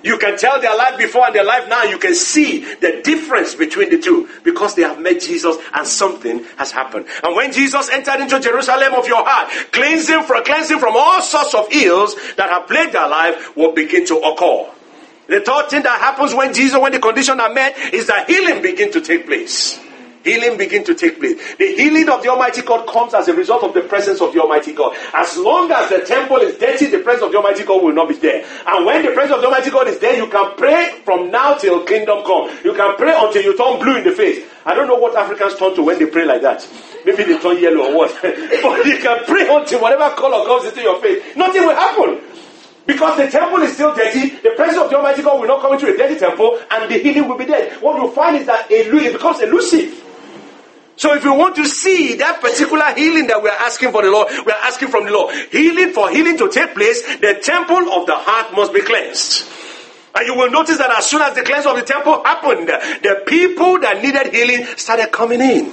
You 0.03 0.17
can 0.17 0.37
tell 0.37 0.61
their 0.61 0.75
life 0.77 0.97
before 0.97 1.25
and 1.25 1.35
their 1.35 1.43
life 1.43 1.67
now. 1.67 1.83
You 1.83 1.97
can 1.97 2.15
see 2.15 2.59
the 2.75 3.01
difference 3.03 3.55
between 3.55 3.89
the 3.89 3.99
two 3.99 4.29
because 4.43 4.75
they 4.75 4.83
have 4.83 4.99
met 4.99 5.21
Jesus 5.21 5.57
and 5.73 5.85
something 5.85 6.43
has 6.57 6.71
happened. 6.71 7.05
And 7.23 7.35
when 7.35 7.51
Jesus 7.51 7.89
entered 7.89 8.21
into 8.21 8.39
Jerusalem 8.39 8.93
of 8.93 9.07
your 9.07 9.23
heart, 9.25 9.51
cleansing 9.71 10.23
from 10.23 10.43
cleansing 10.43 10.79
from 10.79 10.95
all 10.95 11.21
sorts 11.21 11.53
of 11.53 11.67
ills 11.71 12.15
that 12.37 12.49
have 12.49 12.67
plagued 12.67 12.93
their 12.93 13.09
life 13.09 13.55
will 13.57 13.73
begin 13.73 14.05
to 14.07 14.17
occur. 14.17 14.71
The 15.27 15.41
third 15.41 15.69
thing 15.69 15.83
that 15.83 15.99
happens 15.99 16.33
when 16.33 16.53
Jesus, 16.53 16.79
when 16.79 16.91
the 16.91 16.99
conditions 16.99 17.39
are 17.39 17.53
met, 17.53 17.77
is 17.93 18.07
that 18.07 18.27
healing 18.29 18.61
begin 18.61 18.91
to 18.93 19.01
take 19.01 19.27
place 19.27 19.79
healing 20.23 20.57
begin 20.57 20.83
to 20.85 20.95
take 20.95 21.19
place. 21.19 21.55
The 21.55 21.75
healing 21.75 22.09
of 22.09 22.23
the 22.23 22.29
Almighty 22.29 22.61
God 22.61 22.87
comes 22.87 23.13
as 23.13 23.27
a 23.27 23.33
result 23.33 23.63
of 23.63 23.73
the 23.73 23.81
presence 23.81 24.21
of 24.21 24.33
the 24.33 24.41
Almighty 24.41 24.73
God. 24.73 24.95
As 25.13 25.37
long 25.37 25.71
as 25.71 25.89
the 25.89 25.99
temple 26.05 26.37
is 26.37 26.57
dirty, 26.57 26.87
the 26.87 26.99
presence 26.99 27.23
of 27.23 27.31
the 27.31 27.37
Almighty 27.37 27.63
God 27.63 27.83
will 27.83 27.93
not 27.93 28.09
be 28.09 28.15
there. 28.15 28.45
And 28.67 28.85
when 28.85 29.05
the 29.05 29.11
presence 29.11 29.35
of 29.35 29.41
the 29.41 29.47
Almighty 29.47 29.71
God 29.71 29.87
is 29.87 29.99
there, 29.99 30.15
you 30.15 30.27
can 30.27 30.55
pray 30.57 31.01
from 31.05 31.31
now 31.31 31.55
till 31.55 31.83
kingdom 31.83 32.23
come. 32.25 32.49
You 32.63 32.73
can 32.73 32.95
pray 32.97 33.13
until 33.15 33.41
you 33.41 33.57
turn 33.57 33.79
blue 33.79 33.97
in 33.97 34.03
the 34.03 34.11
face. 34.11 34.45
I 34.65 34.75
don't 34.75 34.87
know 34.87 34.97
what 34.97 35.15
Africans 35.15 35.55
turn 35.55 35.75
to 35.75 35.83
when 35.83 35.99
they 35.99 36.05
pray 36.05 36.25
like 36.25 36.41
that. 36.41 36.67
Maybe 37.05 37.23
they 37.23 37.39
turn 37.39 37.61
yellow 37.61 37.91
or 37.91 37.95
what. 37.95 38.17
but 38.21 38.85
you 38.85 38.97
can 38.99 39.25
pray 39.25 39.47
until 39.49 39.81
whatever 39.81 40.13
color 40.15 40.45
comes 40.45 40.65
into 40.65 40.81
your 40.81 41.01
face. 41.01 41.35
Nothing 41.35 41.65
will 41.65 41.75
happen. 41.75 42.21
Because 42.85 43.17
the 43.17 43.29
temple 43.29 43.61
is 43.61 43.73
still 43.73 43.93
dirty, 43.93 44.29
the 44.41 44.49
presence 44.55 44.79
of 44.79 44.89
the 44.89 44.97
Almighty 44.97 45.21
God 45.21 45.39
will 45.39 45.47
not 45.47 45.61
come 45.61 45.73
into 45.73 45.93
a 45.93 45.95
dirty 45.95 46.17
temple, 46.17 46.59
and 46.71 46.89
the 46.89 46.97
healing 46.97 47.29
will 47.29 47.37
be 47.37 47.45
there. 47.45 47.77
What 47.81 47.97
you'll 47.97 48.09
find 48.09 48.35
is 48.35 48.47
that 48.47 48.65
it 48.71 49.13
becomes 49.13 49.41
elusive. 49.41 50.08
So 50.99 51.13
if 51.15 51.23
you 51.23 51.33
want 51.33 51.55
to 51.55 51.65
see 51.65 52.15
that 52.15 52.41
particular 52.41 52.93
healing 52.93 53.27
that 53.27 53.41
we're 53.41 53.49
asking 53.51 53.93
for 53.93 54.01
the 54.03 54.11
Lord, 54.11 54.27
we're 54.45 54.51
asking 54.51 54.89
from 54.89 55.05
the 55.05 55.11
Lord. 55.11 55.33
Healing 55.49 55.93
for 55.93 56.09
healing 56.09 56.37
to 56.37 56.49
take 56.49 56.75
place, 56.75 57.01
the 57.19 57.39
temple 57.41 57.89
of 57.93 58.05
the 58.05 58.15
heart 58.17 58.53
must 58.53 58.73
be 58.73 58.81
cleansed. 58.81 59.47
And 60.13 60.27
you 60.27 60.35
will 60.35 60.51
notice 60.51 60.77
that 60.77 60.91
as 60.91 61.05
soon 61.05 61.21
as 61.21 61.35
the 61.35 61.43
cleanse 61.43 61.65
of 61.65 61.77
the 61.77 61.83
temple 61.83 62.21
happened, 62.25 62.67
the 62.67 63.23
people 63.25 63.79
that 63.79 64.03
needed 64.03 64.33
healing 64.33 64.65
started 64.75 65.09
coming 65.13 65.39
in. 65.39 65.71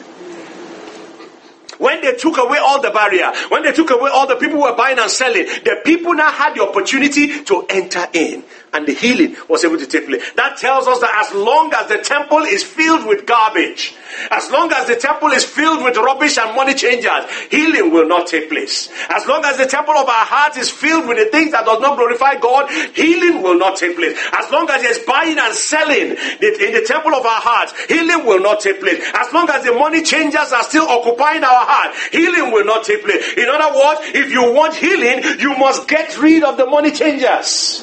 When 1.79 2.03
they 2.03 2.15
took 2.15 2.39
away 2.39 2.59
all 2.59 2.81
the 2.81 2.93
barrier, 2.93 3.33
when 3.49 3.65
they 3.65 3.73
took 3.73 3.91
away 3.91 4.11
all 4.15 4.29
the 4.29 4.37
people 4.37 4.59
who 4.59 4.63
were 4.63 4.77
buying 4.77 5.01
and 5.01 5.11
selling, 5.11 5.43
the 5.43 5.81
people 5.85 6.15
now 6.15 6.31
had 6.31 6.55
the 6.55 6.63
opportunity 6.63 7.43
to 7.43 7.67
enter 7.69 8.07
in 8.13 8.45
and 8.77 8.87
the 8.87 8.93
healing 8.93 9.37
was 9.49 9.65
able 9.65 9.79
to 9.79 9.87
take 9.87 10.07
place. 10.07 10.23
That 10.37 10.59
tells 10.59 10.87
us 10.87 11.01
that 11.01 11.25
as 11.27 11.35
long 11.35 11.73
as 11.75 11.89
the 11.89 11.99
temple 11.99 12.41
is 12.41 12.63
filled 12.63 13.07
with 13.07 13.27
garbage, 13.27 13.95
as 14.31 14.51
long 14.51 14.71
as 14.73 14.87
the 14.87 14.97
temple 14.97 15.29
is 15.33 15.45
filled 15.45 15.83
with 15.83 15.97
rubbish 15.97 16.39
and 16.39 16.55
money 16.55 16.75
changers, 16.75 17.25
healing 17.51 17.93
will 17.93 18.07
not 18.07 18.27
take 18.27 18.49
place. 18.49 18.89
As 19.09 19.27
long 19.27 19.45
as 19.45 19.57
the 19.57 19.67
temple 19.67 19.95
of 19.95 20.09
our 20.09 20.27
heart 20.27 20.57
is 20.57 20.71
filled 20.71 21.09
with 21.09 21.19
the 21.19 21.31
things 21.31 21.53
that 21.53 21.65
does 21.65 21.81
not 21.81 21.97
glorify 21.97 22.37
God, 22.37 22.71
healing 22.95 23.43
will 23.43 23.59
not 23.59 23.77
take 23.77 23.97
place. 23.97 24.19
As 24.33 24.51
long 24.51 24.69
as 24.71 24.83
there's 24.83 24.99
buying 25.01 25.39
and 25.39 25.55
selling 25.55 26.11
in 26.13 26.73
the 26.77 26.85
temple 26.87 27.15
of 27.15 27.25
our 27.25 27.41
hearts, 27.41 27.73
healing 27.87 28.27
will 28.27 28.41
not 28.41 28.61
take 28.61 28.81
place. 28.81 29.03
As 29.15 29.33
long 29.33 29.49
as 29.51 29.65
the 29.65 29.73
money 29.73 30.03
changers 30.03 30.53
are 30.53 30.65
still 30.65 30.87
occupying 30.89 31.45
our 31.45 31.65
heart, 31.67 31.95
healing 32.13 32.53
will 32.53 32.65
not 32.65 32.85
take 32.85 33.05
place. 33.05 33.35
In 33.37 33.49
other 33.49 33.77
words, 33.77 34.01
if 34.15 34.31
you 34.31 34.53
want 34.53 34.75
healing, 34.75 35.23
you 35.41 35.57
must 35.57 35.89
get 35.89 36.19
rid 36.19 36.43
of 36.45 36.57
the 36.57 36.67
money 36.67 36.91
changers. 36.91 37.83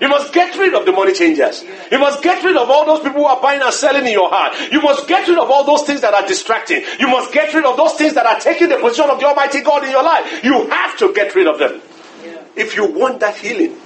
You 0.00 0.08
must 0.08 0.32
get 0.32 0.56
rid 0.56 0.74
of 0.74 0.86
the 0.86 0.92
money 0.92 1.12
changers. 1.12 1.64
You 1.90 1.98
must 1.98 2.22
get 2.22 2.44
rid 2.44 2.56
of 2.56 2.70
all 2.70 2.86
those 2.86 3.00
people 3.00 3.22
who 3.22 3.24
are 3.24 3.40
buying 3.40 3.60
and 3.60 3.72
selling 3.72 4.06
in 4.06 4.12
your 4.12 4.30
heart. 4.30 4.70
You 4.70 4.80
must 4.80 5.08
get 5.08 5.26
rid 5.26 5.38
of 5.38 5.50
all 5.50 5.64
those 5.64 5.82
things 5.82 6.02
that 6.02 6.14
are 6.14 6.26
distracting. 6.26 6.84
You 7.00 7.08
must 7.08 7.32
get 7.32 7.52
rid 7.52 7.64
of 7.64 7.76
those 7.76 7.94
things 7.94 8.14
that 8.14 8.24
are 8.24 8.38
taking 8.38 8.68
the 8.68 8.76
position 8.78 9.10
of 9.10 9.18
the 9.18 9.26
Almighty 9.26 9.60
God 9.60 9.84
in 9.84 9.90
your 9.90 10.04
life. 10.04 10.44
You 10.44 10.68
have 10.68 10.96
to 10.98 11.12
get 11.12 11.34
rid 11.34 11.48
of 11.48 11.58
them. 11.58 11.80
Yeah. 12.24 12.42
If 12.54 12.76
you 12.76 12.86
want 12.86 13.20
that 13.20 13.36
healing. 13.36 13.76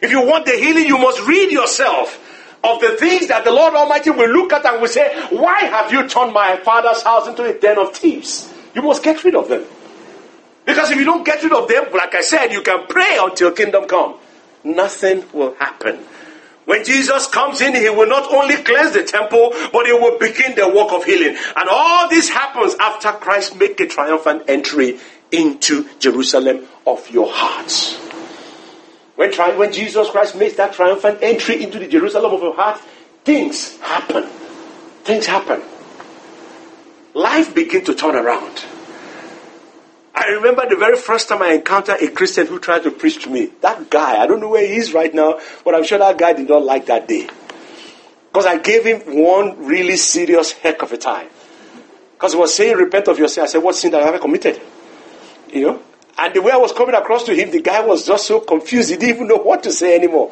If 0.00 0.10
you 0.10 0.26
want 0.26 0.46
the 0.46 0.52
healing, 0.52 0.86
you 0.86 0.98
must 0.98 1.20
rid 1.26 1.52
yourself 1.52 2.20
of 2.64 2.80
the 2.80 2.96
things 2.96 3.28
that 3.28 3.44
the 3.44 3.52
Lord 3.52 3.74
Almighty 3.74 4.10
will 4.10 4.30
look 4.30 4.52
at 4.52 4.66
and 4.66 4.80
will 4.80 4.88
say, 4.88 5.14
Why 5.30 5.60
have 5.60 5.92
you 5.92 6.08
turned 6.08 6.32
my 6.32 6.56
father's 6.56 7.02
house 7.02 7.28
into 7.28 7.44
a 7.44 7.58
den 7.58 7.78
of 7.78 7.94
thieves? 7.94 8.52
You 8.74 8.82
must 8.82 9.04
get 9.04 9.22
rid 9.22 9.36
of 9.36 9.48
them. 9.48 9.64
Because 10.66 10.90
if 10.90 10.98
you 10.98 11.04
don't 11.04 11.24
get 11.24 11.42
rid 11.44 11.52
of 11.52 11.68
them, 11.68 11.92
like 11.92 12.14
I 12.14 12.22
said, 12.22 12.50
you 12.52 12.62
can 12.62 12.86
pray 12.88 13.18
until 13.20 13.52
kingdom 13.52 13.86
come 13.86 14.16
nothing 14.64 15.24
will 15.32 15.54
happen. 15.54 16.04
When 16.64 16.84
Jesus 16.84 17.26
comes 17.26 17.60
in, 17.60 17.74
he 17.74 17.90
will 17.90 18.08
not 18.08 18.32
only 18.32 18.56
cleanse 18.56 18.92
the 18.92 19.04
temple, 19.04 19.52
but 19.72 19.86
he 19.86 19.92
will 19.92 20.18
begin 20.18 20.54
the 20.54 20.66
work 20.68 20.92
of 20.92 21.04
healing. 21.04 21.36
And 21.56 21.68
all 21.68 22.08
this 22.08 22.30
happens 22.30 22.74
after 22.80 23.12
Christ 23.12 23.56
make 23.56 23.78
a 23.80 23.86
triumphant 23.86 24.44
entry 24.48 24.98
into 25.30 25.86
Jerusalem 25.98 26.66
of 26.86 27.10
your 27.10 27.30
hearts. 27.30 27.96
When, 29.16 29.30
tri- 29.30 29.56
when 29.56 29.72
Jesus 29.72 30.08
Christ 30.10 30.36
makes 30.36 30.56
that 30.56 30.72
triumphant 30.72 31.18
entry 31.22 31.62
into 31.62 31.78
the 31.78 31.86
Jerusalem 31.86 32.32
of 32.32 32.40
your 32.40 32.54
heart, 32.54 32.80
things 33.24 33.78
happen. 33.80 34.24
Things 35.04 35.26
happen. 35.26 35.62
Life 37.12 37.54
begins 37.54 37.86
to 37.86 37.94
turn 37.94 38.16
around. 38.16 38.64
I 40.14 40.26
remember 40.28 40.68
the 40.68 40.76
very 40.76 40.96
first 40.96 41.28
time 41.28 41.42
I 41.42 41.52
encountered 41.52 42.00
a 42.00 42.10
Christian 42.10 42.46
who 42.46 42.60
tried 42.60 42.84
to 42.84 42.90
preach 42.90 43.22
to 43.24 43.30
me. 43.30 43.50
That 43.62 43.90
guy, 43.90 44.22
I 44.22 44.26
don't 44.26 44.40
know 44.40 44.48
where 44.48 44.66
he 44.66 44.76
is 44.76 44.94
right 44.94 45.12
now, 45.12 45.40
but 45.64 45.74
I'm 45.74 45.82
sure 45.82 45.98
that 45.98 46.16
guy 46.16 46.32
did 46.34 46.48
not 46.48 46.62
like 46.62 46.86
that 46.86 47.08
day. 47.08 47.28
Because 48.28 48.46
I 48.46 48.58
gave 48.58 48.84
him 48.84 49.00
one 49.22 49.66
really 49.66 49.96
serious 49.96 50.52
heck 50.52 50.82
of 50.82 50.92
a 50.92 50.96
time. 50.96 51.28
Because 52.12 52.32
he 52.32 52.38
was 52.38 52.54
saying, 52.54 52.76
Repent 52.76 53.08
of 53.08 53.18
your 53.18 53.28
sin. 53.28 53.44
I 53.44 53.46
said, 53.46 53.62
What 53.62 53.74
sin 53.74 53.90
that 53.92 54.02
I 54.02 54.12
have 54.12 54.20
committed? 54.20 54.60
You 55.52 55.66
know? 55.66 55.82
And 56.16 56.32
the 56.32 56.42
way 56.42 56.52
I 56.52 56.56
was 56.56 56.72
coming 56.72 56.94
across 56.94 57.24
to 57.24 57.34
him, 57.34 57.50
the 57.50 57.60
guy 57.60 57.84
was 57.84 58.06
just 58.06 58.26
so 58.26 58.40
confused. 58.40 58.90
He 58.90 58.96
didn't 58.96 59.16
even 59.16 59.28
know 59.28 59.36
what 59.36 59.64
to 59.64 59.72
say 59.72 59.96
anymore. 59.96 60.30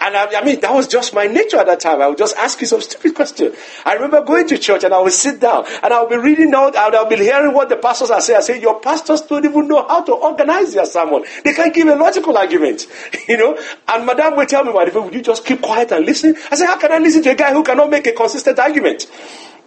And 0.00 0.16
I, 0.16 0.40
I, 0.40 0.44
mean, 0.44 0.60
that 0.60 0.72
was 0.72 0.86
just 0.86 1.12
my 1.12 1.26
nature 1.26 1.58
at 1.58 1.66
that 1.66 1.80
time. 1.80 2.00
I 2.00 2.06
would 2.06 2.18
just 2.18 2.36
ask 2.36 2.60
you 2.60 2.68
some 2.68 2.80
stupid 2.80 3.14
question. 3.14 3.52
I 3.84 3.94
remember 3.94 4.22
going 4.22 4.46
to 4.48 4.58
church 4.58 4.84
and 4.84 4.94
I 4.94 5.00
would 5.00 5.12
sit 5.12 5.40
down 5.40 5.64
and 5.82 5.92
I 5.92 6.00
would 6.00 6.10
be 6.10 6.16
reading 6.16 6.54
out 6.54 6.76
and 6.76 6.94
I 6.94 7.02
would 7.02 7.08
be 7.08 7.16
hearing 7.16 7.52
what 7.52 7.68
the 7.68 7.76
pastors 7.76 8.10
are 8.10 8.20
saying. 8.20 8.38
I 8.38 8.40
say, 8.42 8.60
your 8.60 8.78
pastors 8.78 9.22
don't 9.22 9.44
even 9.44 9.66
know 9.66 9.86
how 9.86 10.02
to 10.02 10.12
organize 10.12 10.74
their 10.74 10.86
sermon. 10.86 11.24
They 11.44 11.52
can't 11.52 11.74
give 11.74 11.88
a 11.88 11.96
logical 11.96 12.36
argument, 12.38 12.86
you 13.28 13.36
know. 13.36 13.58
And 13.88 14.06
Madame 14.06 14.36
would 14.36 14.48
tell 14.48 14.64
me, 14.64 14.72
"Why 14.72 14.84
would 14.84 15.14
you 15.14 15.22
just 15.22 15.44
keep 15.44 15.62
quiet 15.62 15.90
and 15.90 16.06
listen?" 16.06 16.36
I 16.50 16.54
say, 16.54 16.66
how 16.66 16.78
can 16.78 16.92
I 16.92 16.98
listen 16.98 17.22
to 17.24 17.30
a 17.30 17.34
guy 17.34 17.52
who 17.52 17.64
cannot 17.64 17.90
make 17.90 18.06
a 18.06 18.12
consistent 18.12 18.58
argument? 18.58 19.06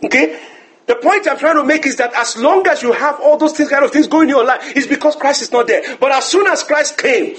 Okay. 0.04 0.40
The 0.88 0.96
point 0.96 1.28
I'm 1.28 1.38
trying 1.38 1.56
to 1.56 1.64
make 1.64 1.86
is 1.86 1.98
that 1.98 2.14
as 2.16 2.38
long 2.38 2.68
as 2.68 2.82
you 2.82 2.92
have 2.92 3.20
all 3.22 3.38
those 3.38 3.54
things, 3.54 3.70
kind 3.70 3.86
of 3.86 3.92
things 3.92 4.08
going 4.08 4.24
in 4.24 4.36
your 4.36 4.44
life, 4.44 4.76
it's 4.76 4.88
because 4.88 5.16
Christ 5.16 5.42
is 5.42 5.52
not 5.52 5.68
there. 5.68 5.98
But 5.98 6.12
as 6.12 6.26
soon 6.26 6.48
as 6.48 6.64
Christ 6.64 6.98
came, 6.98 7.38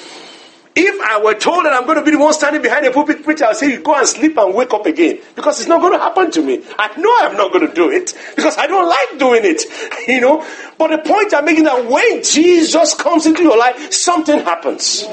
if 0.74 1.00
I 1.00 1.20
were 1.22 1.34
told 1.34 1.66
that 1.66 1.74
I'm 1.74 1.84
going 1.84 1.98
to 1.98 2.04
be 2.04 2.12
the 2.12 2.18
one 2.18 2.32
standing 2.32 2.62
behind 2.62 2.86
a 2.86 2.90
pulpit 2.90 3.22
preacher, 3.22 3.44
I'll 3.44 3.54
say, 3.54 3.72
you 3.72 3.80
go 3.80 3.94
and 3.94 4.06
sleep 4.06 4.38
and 4.38 4.54
wake 4.54 4.72
up 4.72 4.86
again. 4.86 5.18
Because 5.34 5.60
it's 5.60 5.68
not 5.68 5.80
going 5.80 5.92
to 5.92 5.98
happen 5.98 6.30
to 6.30 6.42
me. 6.42 6.62
I 6.78 6.98
know 6.98 7.14
I'm 7.20 7.36
not 7.36 7.52
going 7.52 7.66
to 7.66 7.74
do 7.74 7.90
it 7.90 8.14
because 8.34 8.56
I 8.56 8.66
don't 8.66 8.88
like 8.88 9.18
doing 9.18 9.42
it. 9.44 9.62
You 10.08 10.20
know? 10.20 10.46
But 10.78 10.88
the 10.88 10.98
point 10.98 11.32
I'm 11.32 11.44
making 11.44 11.64
that 11.64 11.86
when 11.86 12.22
Jesus 12.24 12.94
comes 12.94 13.24
into 13.24 13.42
your 13.42 13.56
life, 13.56 13.92
something 13.92 14.40
happens. 14.40 15.06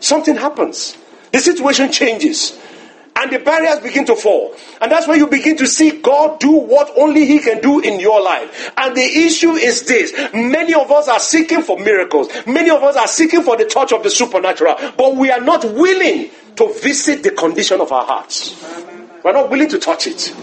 Something 0.00 0.36
happens. 0.36 0.96
The 1.30 1.38
situation 1.38 1.92
changes 1.92 2.58
and 3.16 3.32
the 3.32 3.38
barriers 3.38 3.80
begin 3.80 4.04
to 4.06 4.14
fall. 4.14 4.54
And 4.80 4.92
that's 4.92 5.08
where 5.08 5.16
you 5.16 5.26
begin 5.26 5.56
to 5.58 5.66
see 5.66 6.00
God 6.00 6.38
do 6.38 6.50
what 6.50 6.92
only 6.96 7.26
He 7.26 7.38
can 7.38 7.60
do 7.60 7.80
in 7.80 8.00
your 8.00 8.22
life. 8.22 8.70
And 8.76 8.96
the 8.96 9.02
issue 9.02 9.52
is 9.52 9.86
this 9.86 10.12
many 10.32 10.74
of 10.74 10.90
us 10.90 11.08
are 11.08 11.20
seeking 11.20 11.62
for 11.62 11.78
miracles, 11.78 12.28
many 12.46 12.70
of 12.70 12.82
us 12.82 12.96
are 12.96 13.08
seeking 13.08 13.42
for 13.42 13.56
the 13.56 13.64
touch 13.64 13.92
of 13.92 14.02
the 14.02 14.10
supernatural, 14.10 14.76
but 14.96 15.16
we 15.16 15.30
are 15.30 15.40
not 15.40 15.64
willing 15.64 16.30
to 16.56 16.72
visit 16.80 17.22
the 17.22 17.30
condition 17.30 17.80
of 17.80 17.92
our 17.92 18.04
hearts. 18.04 18.62
We're 19.22 19.32
not 19.32 19.50
willing 19.50 19.68
to 19.70 19.78
touch 19.78 20.06
it. 20.06 20.34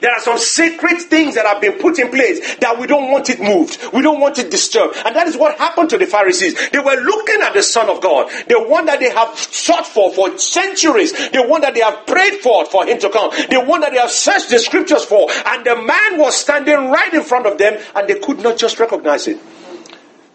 There 0.00 0.12
are 0.12 0.20
some 0.20 0.38
sacred 0.38 1.00
things 1.00 1.34
that 1.34 1.46
have 1.46 1.60
been 1.60 1.78
put 1.78 1.98
in 1.98 2.10
place 2.10 2.56
that 2.56 2.78
we 2.78 2.86
don't 2.86 3.10
want 3.10 3.30
it 3.30 3.40
moved. 3.40 3.78
We 3.92 4.02
don't 4.02 4.20
want 4.20 4.38
it 4.38 4.50
disturbed. 4.50 4.96
And 5.04 5.14
that 5.16 5.26
is 5.26 5.36
what 5.36 5.58
happened 5.58 5.90
to 5.90 5.98
the 5.98 6.06
Pharisees. 6.06 6.70
They 6.70 6.78
were 6.78 6.96
looking 6.96 7.42
at 7.42 7.54
the 7.54 7.62
Son 7.62 7.88
of 7.88 8.00
God, 8.00 8.30
the 8.48 8.62
one 8.62 8.86
that 8.86 9.00
they 9.00 9.10
have 9.10 9.36
sought 9.38 9.86
for 9.86 10.12
for 10.12 10.38
centuries, 10.38 11.12
the 11.30 11.44
one 11.46 11.60
that 11.62 11.74
they 11.74 11.80
have 11.80 12.06
prayed 12.06 12.40
for 12.40 12.66
for 12.66 12.86
him 12.86 12.98
to 13.00 13.10
come, 13.10 13.30
the 13.50 13.62
one 13.64 13.80
that 13.80 13.92
they 13.92 13.98
have 13.98 14.10
searched 14.10 14.50
the 14.50 14.58
scriptures 14.58 15.04
for. 15.04 15.28
And 15.46 15.64
the 15.64 15.76
man 15.76 16.18
was 16.18 16.36
standing 16.36 16.90
right 16.90 17.12
in 17.12 17.22
front 17.22 17.46
of 17.46 17.58
them 17.58 17.78
and 17.94 18.08
they 18.08 18.18
could 18.18 18.40
not 18.40 18.58
just 18.58 18.78
recognize 18.78 19.28
it 19.28 19.38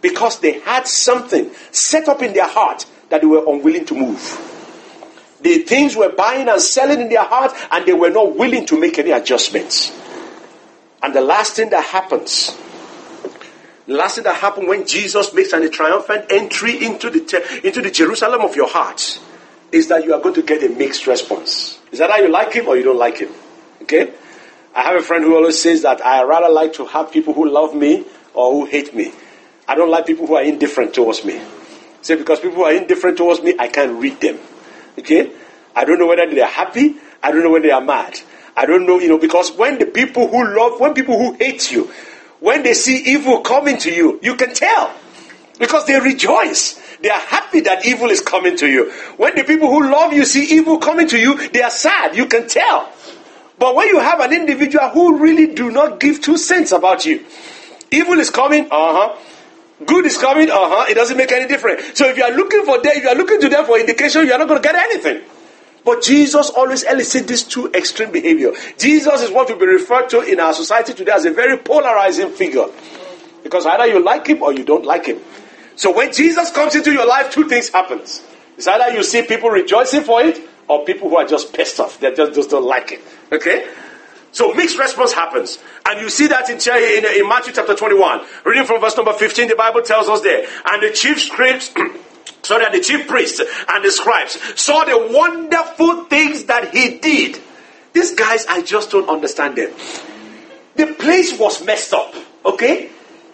because 0.01 0.39
they 0.39 0.59
had 0.59 0.87
something 0.87 1.51
set 1.71 2.07
up 2.07 2.21
in 2.21 2.33
their 2.33 2.47
heart 2.47 2.85
that 3.09 3.21
they 3.21 3.27
were 3.27 3.45
unwilling 3.47 3.85
to 3.85 3.95
move. 3.95 4.50
The 5.41 5.59
things 5.59 5.95
were 5.95 6.09
buying 6.09 6.47
and 6.49 6.61
selling 6.61 7.01
in 7.01 7.09
their 7.09 7.23
heart, 7.23 7.53
and 7.71 7.85
they 7.85 7.93
were 7.93 8.09
not 8.09 8.35
willing 8.35 8.65
to 8.67 8.79
make 8.79 8.99
any 8.99 9.11
adjustments. 9.11 9.91
And 11.01 11.13
the 11.15 11.21
last 11.21 11.55
thing 11.55 11.71
that 11.71 11.83
happens, 11.83 12.55
the 13.87 13.93
last 13.93 14.15
thing 14.15 14.23
that 14.25 14.35
happened 14.35 14.67
when 14.67 14.85
Jesus 14.85 15.33
makes 15.33 15.51
a 15.51 15.69
triumphant 15.69 16.25
entry 16.29 16.85
into 16.85 17.09
the, 17.09 17.61
into 17.63 17.81
the 17.81 17.89
Jerusalem 17.89 18.41
of 18.41 18.55
your 18.55 18.69
heart 18.69 19.19
is 19.71 19.87
that 19.87 20.03
you 20.03 20.13
are 20.13 20.21
going 20.21 20.35
to 20.35 20.43
get 20.43 20.63
a 20.63 20.69
mixed 20.69 21.07
response. 21.07 21.79
Is 21.91 21.99
that 21.99 22.09
how 22.09 22.17
you 22.17 22.29
like 22.29 22.53
him 22.53 22.67
or 22.67 22.77
you 22.77 22.83
don't 22.83 22.99
like 22.99 23.17
him? 23.17 23.31
Okay? 23.83 24.13
I 24.75 24.83
have 24.83 24.95
a 24.95 25.01
friend 25.01 25.23
who 25.23 25.35
always 25.35 25.61
says 25.61 25.81
that 25.81 26.05
I 26.05 26.23
rather 26.23 26.49
like 26.49 26.73
to 26.73 26.85
have 26.85 27.11
people 27.11 27.33
who 27.33 27.49
love 27.49 27.75
me 27.75 28.05
or 28.33 28.51
who 28.51 28.65
hate 28.65 28.93
me. 28.93 29.11
I 29.67 29.75
don't 29.75 29.89
like 29.89 30.05
people 30.05 30.27
who 30.27 30.35
are 30.35 30.43
indifferent 30.43 30.93
towards 30.93 31.25
me. 31.25 31.41
Say 32.01 32.15
because 32.15 32.39
people 32.39 32.57
who 32.57 32.63
are 32.63 32.73
indifferent 32.73 33.17
towards 33.17 33.41
me, 33.41 33.55
I 33.57 33.67
can't 33.67 33.99
read 33.99 34.19
them. 34.21 34.39
Okay? 34.99 35.31
I 35.75 35.85
don't 35.85 35.99
know 35.99 36.07
whether 36.07 36.27
they 36.27 36.41
are 36.41 36.49
happy. 36.49 36.95
I 37.23 37.31
don't 37.31 37.43
know 37.43 37.51
whether 37.51 37.67
they 37.67 37.71
are 37.71 37.81
mad. 37.81 38.19
I 38.55 38.65
don't 38.65 38.85
know, 38.85 38.99
you 38.99 39.07
know, 39.07 39.17
because 39.17 39.51
when 39.51 39.79
the 39.79 39.85
people 39.85 40.27
who 40.27 40.55
love, 40.55 40.79
when 40.79 40.93
people 40.93 41.17
who 41.17 41.33
hate 41.33 41.71
you, 41.71 41.91
when 42.39 42.63
they 42.63 42.73
see 42.73 42.97
evil 42.97 43.41
coming 43.41 43.77
to 43.79 43.93
you, 43.93 44.19
you 44.21 44.35
can 44.35 44.53
tell. 44.53 44.93
Because 45.59 45.85
they 45.85 45.99
rejoice. 45.99 46.81
They 47.01 47.09
are 47.09 47.19
happy 47.19 47.61
that 47.61 47.85
evil 47.85 48.09
is 48.09 48.19
coming 48.21 48.57
to 48.57 48.67
you. 48.67 48.91
When 49.17 49.35
the 49.35 49.43
people 49.43 49.69
who 49.69 49.89
love 49.91 50.11
you 50.13 50.25
see 50.25 50.43
evil 50.57 50.79
coming 50.79 51.07
to 51.09 51.19
you, 51.19 51.49
they 51.49 51.61
are 51.61 51.69
sad. 51.69 52.15
You 52.15 52.25
can 52.25 52.47
tell. 52.47 52.91
But 53.57 53.75
when 53.75 53.87
you 53.87 53.99
have 53.99 54.19
an 54.19 54.33
individual 54.33 54.89
who 54.89 55.19
really 55.19 55.53
do 55.53 55.69
not 55.71 55.99
give 55.99 56.21
two 56.21 56.37
cents 56.37 56.71
about 56.71 57.05
you, 57.05 57.23
evil 57.91 58.19
is 58.19 58.31
coming, 58.31 58.65
uh 58.65 58.67
huh. 58.71 59.15
Good 59.85 60.05
is 60.05 60.17
coming, 60.17 60.49
uh 60.49 60.55
huh. 60.55 60.85
It 60.89 60.95
doesn't 60.95 61.17
make 61.17 61.31
any 61.31 61.47
difference. 61.47 61.97
So 61.97 62.07
if 62.07 62.17
you 62.17 62.23
are 62.23 62.31
looking 62.31 62.65
for 62.65 62.81
them, 62.81 62.91
if 62.95 63.03
you 63.03 63.09
are 63.09 63.15
looking 63.15 63.41
to 63.41 63.49
them 63.49 63.65
for 63.65 63.79
indication, 63.79 64.25
you 64.25 64.33
are 64.33 64.39
not 64.39 64.47
going 64.47 64.61
to 64.61 64.67
get 64.67 64.75
anything. 64.75 65.21
But 65.83 66.03
Jesus 66.03 66.49
always 66.51 66.83
elicits 66.83 67.27
this 67.27 67.43
two 67.43 67.71
extreme 67.73 68.11
behavior. 68.11 68.51
Jesus 68.77 69.23
is 69.23 69.31
what 69.31 69.49
will 69.49 69.57
be 69.57 69.65
referred 69.65 70.09
to 70.09 70.21
in 70.21 70.39
our 70.39 70.53
society 70.53 70.93
today 70.93 71.11
as 71.11 71.25
a 71.25 71.31
very 71.31 71.57
polarizing 71.57 72.29
figure. 72.31 72.67
Because 73.43 73.65
either 73.65 73.87
you 73.87 74.03
like 74.03 74.27
him 74.27 74.43
or 74.43 74.53
you 74.53 74.63
don't 74.63 74.85
like 74.85 75.07
him. 75.07 75.19
So 75.75 75.91
when 75.91 76.13
Jesus 76.13 76.51
comes 76.51 76.75
into 76.75 76.91
your 76.91 77.07
life, 77.07 77.31
two 77.31 77.49
things 77.49 77.69
happens. 77.69 78.21
It's 78.57 78.67
either 78.67 78.95
you 78.95 79.01
see 79.01 79.23
people 79.23 79.49
rejoicing 79.49 80.03
for 80.03 80.21
it 80.21 80.39
or 80.67 80.85
people 80.85 81.09
who 81.09 81.17
are 81.17 81.25
just 81.25 81.53
pissed 81.53 81.79
off. 81.79 81.99
They 81.99 82.13
just, 82.13 82.35
just 82.35 82.49
don't 82.51 82.65
like 82.65 82.91
it. 82.91 83.01
Okay? 83.31 83.67
So 84.31 84.53
mixed 84.53 84.77
response 84.79 85.13
happens. 85.13 85.59
And 85.85 85.99
you 85.99 86.09
see 86.09 86.27
that 86.27 86.49
in, 86.49 86.57
in, 86.57 87.21
in 87.21 87.27
Matthew 87.27 87.53
chapter 87.53 87.75
21. 87.75 88.21
Reading 88.45 88.65
from 88.65 88.79
verse 88.79 88.95
number 88.95 89.13
15, 89.13 89.49
the 89.49 89.55
Bible 89.55 89.81
tells 89.81 90.07
us 90.07 90.21
there. 90.21 90.47
And 90.65 90.81
the 90.81 90.91
chief 90.91 91.21
scribes, 91.21 91.67
so 92.43 92.57
that 92.57 92.71
the 92.71 92.79
chief 92.79 93.07
priests 93.07 93.39
and 93.39 93.83
the 93.83 93.91
scribes 93.91 94.39
saw 94.59 94.85
the 94.85 95.09
wonderful 95.11 96.05
things 96.05 96.45
that 96.45 96.73
he 96.73 96.97
did. 96.97 97.39
These 97.93 98.15
guys, 98.15 98.45
I 98.47 98.61
just 98.61 98.91
don't 98.91 99.09
understand 99.09 99.57
them. 99.57 99.71
The 100.75 100.87
place 100.87 101.37
was 101.37 101.63
messed 101.65 101.93
up. 101.93 102.15
Okay? 102.45 102.89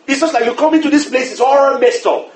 It's 0.08 0.22
just 0.22 0.34
like 0.34 0.46
you 0.46 0.56
come 0.56 0.74
into 0.74 0.90
this 0.90 1.10
place, 1.10 1.32
it's 1.32 1.42
all 1.42 1.78
messed 1.78 2.06
up. 2.06 2.34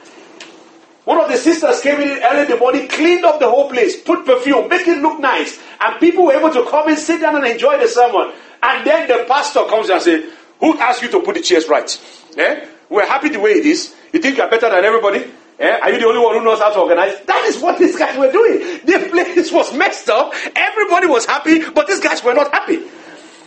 One 1.04 1.20
of 1.20 1.30
the 1.30 1.38
sisters 1.38 1.82
came 1.82 2.00
in 2.00 2.22
early 2.22 2.44
in 2.44 2.50
the 2.50 2.58
morning, 2.58 2.88
cleaned 2.88 3.26
up 3.26 3.40
the 3.40 3.50
whole 3.50 3.70
place, 3.70 4.00
put 4.00 4.24
perfume, 4.24 4.70
make 4.70 4.88
it 4.88 5.02
look 5.02 5.20
nice, 5.20 5.60
and 5.80 6.00
people 6.00 6.26
were 6.26 6.34
able 6.34 6.52
to 6.52 6.64
come 6.70 6.90
and 6.90 6.98
sit 6.98 7.22
down 7.22 7.36
and 7.38 7.46
enjoy 7.46 7.80
the 7.80 7.88
sermon. 7.88 8.32
And 8.64 8.86
then 8.86 9.08
the 9.08 9.26
pastor 9.28 9.66
comes 9.66 9.90
and 9.90 10.02
says, 10.02 10.32
Who 10.60 10.78
asked 10.80 11.02
you 11.02 11.10
to 11.12 11.22
put 11.22 11.36
the 11.36 11.42
chairs 11.42 11.68
right? 11.68 11.90
Eh? 12.38 12.68
We're 12.90 13.08
happy 13.08 13.30
the 13.30 13.40
way 13.40 13.52
it 13.52 13.66
is. 13.66 13.96
You 14.14 14.20
think 14.20 14.38
you're 14.38 14.50
better 14.50 14.70
than 14.70 14.84
everybody? 14.84 15.32
Eh? 15.60 15.80
Are 15.82 15.92
you 15.92 16.00
the 16.00 16.08
only 16.08 16.20
one 16.20 16.38
who 16.38 16.44
knows 16.44 16.60
how 16.60 16.72
to 16.72 16.80
organize? 16.80 17.20
That 17.26 17.46
is 17.46 17.60
what 17.60 17.80
these 17.80 17.98
guys 17.98 18.18
were 18.18 18.32
doing. 18.32 18.82
The 18.86 19.10
place 19.10 19.52
was 19.52 19.74
messed 19.74 20.10
up. 20.10 20.34
Everybody 20.56 21.08
was 21.08 21.26
happy, 21.26 21.70
but 21.70 21.88
these 21.88 22.00
guys 22.00 22.24
were 22.24 22.34
not 22.34 22.52
happy. 22.52 22.82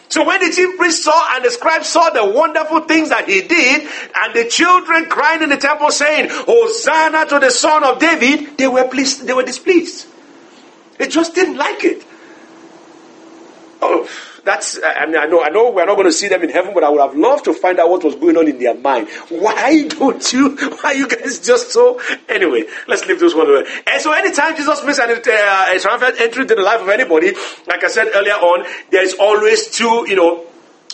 So 0.09 0.25
when 0.25 0.41
the 0.41 0.55
chief 0.55 0.77
priest 0.77 1.03
saw 1.03 1.35
and 1.35 1.45
the 1.45 1.51
scribes 1.51 1.89
saw 1.89 2.11
the 2.11 2.25
wonderful 2.25 2.81
things 2.83 3.09
that 3.09 3.29
he 3.29 3.43
did, 3.43 3.89
and 4.15 4.35
the 4.35 4.49
children 4.49 5.07
crying 5.07 5.43
in 5.43 5.49
the 5.49 5.57
temple 5.57 5.91
saying, 5.91 6.29
Hosanna 6.31 7.27
to 7.27 7.41
the 7.41 7.51
son 7.51 7.83
of 7.83 7.99
David, 7.99 8.57
they 8.57 8.69
were 8.69 8.87
pleased, 8.87 9.27
they 9.27 9.33
were 9.33 9.43
displeased. 9.43 10.07
They 10.99 11.09
just 11.09 11.35
didn't 11.35 11.57
like 11.57 11.83
it. 11.85 12.05
Oh, 13.83 14.09
that's 14.45 14.79
I 14.83 15.07
mean 15.07 15.17
I 15.17 15.27
know 15.27 15.43
I 15.43 15.49
know 15.49 15.71
we're 15.71 15.87
not 15.87 15.95
going 15.95 16.07
to 16.07 16.13
see 16.13 16.29
them 16.29 16.43
in 16.43 16.51
heaven, 16.51 16.75
but 16.75 16.85
I 16.85 16.89
would 16.91 17.01
have 17.01 17.17
loved 17.17 17.45
to 17.45 17.55
find 17.55 17.79
out 17.81 17.91
what 17.91 18.05
was 18.05 18.15
going 18.15 18.37
on 18.37 18.49
in 18.49 18.59
their 18.59 18.75
mind. 18.75 19.09
Why 19.29 19.89
don't 19.89 20.33
you? 20.33 20.57
Why 20.81 20.93
you 20.93 21.09
guys 21.09 21.41
just 21.41 21.71
so? 21.71 22.01
Anyway, 22.29 22.65
let's 22.87 23.07
leave 23.07 23.21
this 23.21 23.35
one 23.35 23.49
away. 23.49 23.65
And 23.87 24.01
so 24.03 24.13
anytime 24.13 24.57
Jesus 24.57 24.85
makes 24.85 24.99
an 24.99 25.11
uh, 25.11 25.67
a 25.75 25.79
triumphant 25.81 26.21
entry 26.21 26.43
into 26.43 26.55
the 26.55 26.63
life 26.63 26.81
of 26.81 26.89
anybody, 26.89 27.33
like 27.67 27.83
I 27.83 27.89
said 27.89 28.09
earlier 28.15 28.35
on, 28.35 28.67
there 28.91 29.03
is 29.03 29.15
always 29.19 29.71
two. 29.71 30.05
You 30.09 30.17
know, 30.17 30.45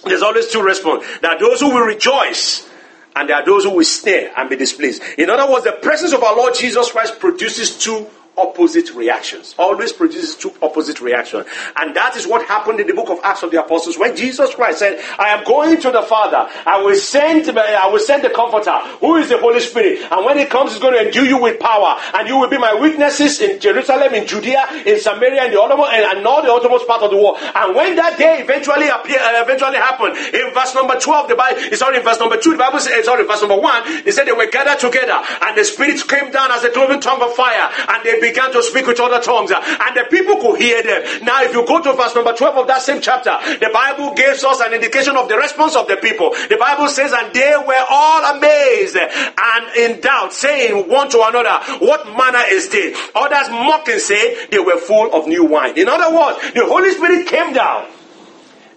there's 0.05 0.23
always 0.23 0.49
two 0.49 0.63
response. 0.63 1.05
There 1.21 1.31
are 1.31 1.39
those 1.39 1.61
who 1.61 1.71
will 1.71 1.87
rejoice. 1.87 2.69
And 3.17 3.29
there 3.29 3.37
are 3.37 3.45
those 3.45 3.65
who 3.65 3.71
will 3.71 3.85
stare 3.85 4.33
and 4.37 4.49
be 4.49 4.55
displeased. 4.55 5.03
In 5.19 5.31
other 5.31 5.51
words, 5.51 5.65
the 5.65 5.73
presence 5.73 6.13
of 6.13 6.23
our 6.23 6.37
Lord 6.37 6.55
Jesus 6.55 6.93
Christ 6.93 7.19
produces 7.19 7.77
two 7.77 8.07
opposite 8.41 8.95
reactions. 8.95 9.55
Always 9.59 9.93
produces 9.93 10.37
two 10.37 10.53
opposite 10.63 11.01
reactions. 11.01 11.47
And 11.77 11.95
that 11.95 12.17
is 12.17 12.27
what 12.27 12.47
happened 12.47 12.81
in 12.81 12.87
the 12.87 12.95
book 12.95 13.11
of 13.11 13.21
Acts 13.23 13.43
of 13.43 13.51
the 13.51 13.63
Apostles 13.63 13.99
when 13.99 14.17
Jesus 14.17 14.55
Christ 14.55 14.79
said, 14.79 15.03
I 15.19 15.29
am 15.31 15.45
going 15.45 15.81
to 15.81 15.91
the 15.91 16.03
Father. 16.03 16.49
I 16.67 16.83
will 16.83 16.97
send 16.97 17.49
I 17.51 17.89
will 17.91 17.99
send 17.99 18.25
the 18.25 18.31
comforter, 18.31 18.77
who 19.01 19.17
is 19.17 19.29
the 19.29 19.39
Holy 19.39 19.61
Spirit. 19.61 20.01
And 20.11 20.25
when 20.25 20.39
he 20.39 20.47
comes, 20.47 20.73
he's 20.73 20.81
going 20.81 20.95
to 20.95 21.07
endue 21.07 21.25
you 21.25 21.41
with 21.41 21.59
power. 21.61 21.97
And 22.15 22.29
you 22.29 22.39
will 22.39 22.49
be 22.49 22.59
my 22.59 22.75
witnesses 22.75 23.41
in 23.41 23.61
Jerusalem, 23.61 24.15
in 24.15 24.27
Judea, 24.27 24.85
in 24.87 25.01
Samaria, 25.01 25.43
and 25.43 25.53
the 25.53 25.61
uttermost, 25.61 25.93
and, 25.93 26.19
and 26.19 26.27
all 26.27 26.43
the 26.43 26.53
uttermost 26.53 26.87
part 26.87 27.03
of 27.03 27.11
the 27.11 27.17
world. 27.17 27.39
And 27.55 27.75
when 27.75 27.97
that 27.97 28.19
day 28.19 28.41
eventually 28.43 28.89
appear, 28.89 29.19
uh, 29.19 29.43
eventually 29.43 29.77
happened, 29.77 30.17
in 30.17 30.53
verse 30.55 30.75
number 30.75 30.99
12, 30.99 31.29
the 31.29 31.37
Bible, 31.37 31.77
sorry, 31.77 31.99
in 31.99 32.05
verse 32.05 32.21
number 32.21 32.37
2, 32.37 32.53
the 32.53 32.59
Bible 32.59 32.79
says, 32.79 33.05
sorry, 33.05 33.25
verse 33.25 33.41
number 33.41 33.59
1, 33.59 34.05
they 34.05 34.11
said 34.11 34.27
they 34.27 34.33
were 34.33 34.51
gathered 34.51 34.79
together, 34.79 35.19
and 35.43 35.57
the 35.57 35.65
Spirit 35.65 36.01
came 36.09 36.31
down 36.31 36.51
as 36.53 36.65
a 36.65 36.71
cloven 36.71 37.01
tongue 37.01 37.23
of 37.23 37.35
fire, 37.35 37.71
and 37.89 38.05
they 38.05 38.21
began 38.21 38.30
to 38.35 38.63
speak 38.63 38.87
with 38.87 39.01
other 39.01 39.21
tongues, 39.21 39.51
uh, 39.51 39.61
and 39.61 39.97
the 39.97 40.05
people 40.11 40.37
could 40.37 40.61
hear 40.61 40.83
them. 40.83 41.25
Now, 41.25 41.43
if 41.43 41.53
you 41.53 41.67
go 41.67 41.83
to 41.83 41.93
verse 41.93 42.15
number 42.15 42.33
12 42.33 42.57
of 42.57 42.67
that 42.67 42.83
same 42.83 43.01
chapter, 43.01 43.37
the 43.59 43.71
Bible 43.73 44.15
gives 44.15 44.45
us 44.45 44.61
an 44.61 44.73
indication 44.73 45.17
of 45.17 45.29
the 45.29 45.37
response 45.37 45.77
of 45.77 45.89
the 45.89 45.97
people. 45.97 46.31
The 46.49 46.57
Bible 46.59 46.89
says, 46.89 47.13
and 47.13 47.33
they 47.35 47.55
were 47.67 47.85
all 47.91 48.37
amazed 48.37 48.97
and 48.97 49.77
in 49.77 50.01
doubt, 50.01 50.33
saying 50.33 50.89
one 50.89 51.09
to 51.11 51.23
another, 51.27 51.85
What 51.85 52.07
manner 52.17 52.43
is 52.49 52.69
this? 52.71 52.99
Others 53.15 53.51
mocking 53.51 53.99
say 53.99 54.47
they 54.47 54.59
were 54.59 54.79
full 54.79 55.13
of 55.13 55.27
new 55.27 55.45
wine. 55.45 55.79
In 55.79 55.89
other 55.89 56.15
words, 56.15 56.53
the 56.53 56.65
Holy 56.67 56.91
Spirit 56.91 57.27
came 57.27 57.53
down. 57.53 57.87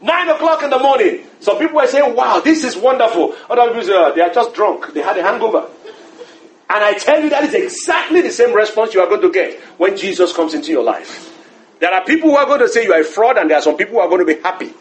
Nine 0.01 0.29
o'clock 0.29 0.63
in 0.63 0.69
the 0.69 0.79
morning. 0.79 1.25
Some 1.39 1.57
people 1.59 1.75
were 1.75 1.87
saying, 1.87 2.15
Wow, 2.15 2.41
this 2.41 2.63
is 2.63 2.75
wonderful. 2.75 3.35
Other 3.49 3.73
people 3.73 4.13
They 4.13 4.21
are 4.21 4.33
just 4.33 4.53
drunk. 4.53 4.93
They 4.93 5.01
had 5.01 5.17
a 5.17 5.23
hangover. 5.23 5.69
And 6.73 6.83
I 6.83 6.93
tell 6.95 7.21
you, 7.21 7.29
that 7.29 7.43
is 7.43 7.53
exactly 7.53 8.21
the 8.21 8.31
same 8.31 8.53
response 8.53 8.95
you 8.95 9.01
are 9.01 9.07
going 9.07 9.21
to 9.21 9.31
get 9.31 9.59
when 9.77 9.95
Jesus 9.95 10.33
comes 10.33 10.55
into 10.55 10.71
your 10.71 10.83
life. 10.83 11.29
There 11.79 11.93
are 11.93 12.03
people 12.03 12.31
who 12.31 12.35
are 12.35 12.45
going 12.47 12.61
to 12.61 12.67
say 12.67 12.83
you 12.83 12.93
are 12.93 13.01
a 13.01 13.03
fraud, 13.03 13.37
and 13.37 13.49
there 13.49 13.57
are 13.57 13.61
some 13.61 13.77
people 13.77 13.93
who 13.95 13.99
are 13.99 14.09
going 14.09 14.25
to 14.25 14.33
be 14.35 14.41
happy. 14.41 14.73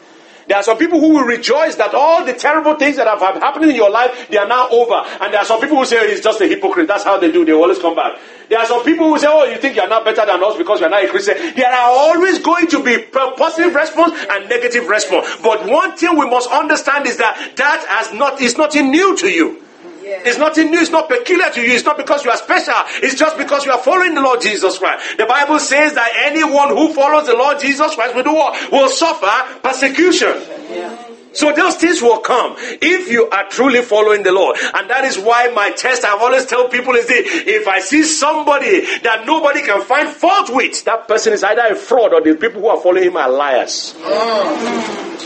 There 0.47 0.57
are 0.57 0.63
some 0.63 0.77
people 0.77 0.99
who 0.99 1.09
will 1.09 1.23
rejoice 1.23 1.75
that 1.75 1.93
all 1.93 2.25
the 2.25 2.33
terrible 2.33 2.75
things 2.75 2.97
that 2.97 3.07
have 3.07 3.19
happened 3.19 3.65
in 3.69 3.75
your 3.75 3.89
life, 3.89 4.27
they 4.29 4.37
are 4.37 4.47
now 4.47 4.67
over. 4.69 4.95
And 5.21 5.33
there 5.33 5.39
are 5.39 5.45
some 5.45 5.61
people 5.61 5.77
who 5.77 5.85
say 5.85 5.99
oh, 5.99 6.07
he's 6.07 6.21
just 6.21 6.41
a 6.41 6.47
hypocrite. 6.47 6.87
That's 6.87 7.03
how 7.03 7.17
they 7.17 7.31
do. 7.31 7.45
They 7.45 7.53
always 7.53 7.79
come 7.79 7.95
back. 7.95 8.19
There 8.49 8.59
are 8.59 8.65
some 8.65 8.83
people 8.83 9.07
who 9.07 9.17
say, 9.19 9.27
oh, 9.29 9.45
you 9.45 9.57
think 9.57 9.75
you're 9.75 9.87
not 9.87 10.03
better 10.03 10.25
than 10.25 10.43
us 10.43 10.57
because 10.57 10.81
you're 10.81 10.89
not 10.89 11.03
a 11.03 11.07
Christian. 11.07 11.37
There 11.55 11.71
are 11.71 11.89
always 11.89 12.39
going 12.39 12.67
to 12.67 12.83
be 12.83 13.03
positive 13.03 13.73
response 13.73 14.19
and 14.29 14.49
negative 14.49 14.87
response. 14.87 15.27
But 15.41 15.65
one 15.65 15.95
thing 15.95 16.17
we 16.17 16.29
must 16.29 16.49
understand 16.51 17.07
is 17.07 17.17
that 17.17 17.53
that 17.55 17.85
has 17.87 18.13
not, 18.13 18.41
is 18.41 18.57
nothing 18.57 18.91
new 18.91 19.15
to 19.17 19.29
you. 19.29 19.63
It's 20.03 20.37
nothing 20.37 20.71
new, 20.71 20.79
it's 20.79 20.91
not 20.91 21.09
peculiar 21.09 21.49
to 21.51 21.61
you, 21.61 21.73
it's 21.73 21.85
not 21.85 21.97
because 21.97 22.23
you 22.25 22.31
are 22.31 22.37
special, 22.37 22.75
it's 23.01 23.15
just 23.15 23.37
because 23.37 23.65
you 23.65 23.71
are 23.71 23.79
following 23.79 24.15
the 24.15 24.21
Lord 24.21 24.41
Jesus 24.41 24.77
Christ. 24.77 25.17
The 25.17 25.25
Bible 25.25 25.59
says 25.59 25.93
that 25.93 26.11
anyone 26.25 26.69
who 26.69 26.93
follows 26.93 27.27
the 27.27 27.35
Lord 27.35 27.59
Jesus 27.59 27.95
Christ 27.95 28.15
will 28.15 28.23
do 28.23 28.33
what? 28.33 28.71
Will 28.71 28.89
suffer 28.89 29.59
persecution. 29.61 30.35
Yeah. 30.69 31.13
So 31.33 31.51
those 31.51 31.75
things 31.77 32.01
will 32.01 32.19
come 32.19 32.55
if 32.59 33.11
you 33.11 33.27
are 33.29 33.49
truly 33.49 33.81
following 33.81 34.21
the 34.21 34.31
Lord. 34.31 34.55
And 34.73 34.89
that 34.89 35.03
is 35.03 35.17
why 35.17 35.47
my 35.49 35.71
test 35.71 36.05
I've 36.05 36.21
always 36.21 36.45
tell 36.45 36.69
people 36.69 36.93
is 36.93 37.07
this 37.07 37.25
if 37.25 37.67
I 37.67 37.79
see 37.79 38.03
somebody 38.03 38.81
that 38.99 39.25
nobody 39.25 39.61
can 39.63 39.81
find 39.81 40.09
fault 40.09 40.51
with, 40.53 40.83
that 40.85 41.07
person 41.07 41.33
is 41.33 41.43
either 41.43 41.63
a 41.71 41.75
fraud 41.75 42.13
or 42.13 42.21
the 42.21 42.35
people 42.35 42.61
who 42.61 42.67
are 42.67 42.79
following 42.79 43.05
him 43.05 43.17
are 43.17 43.29
liars. 43.29 43.95
Oh. 43.97 45.23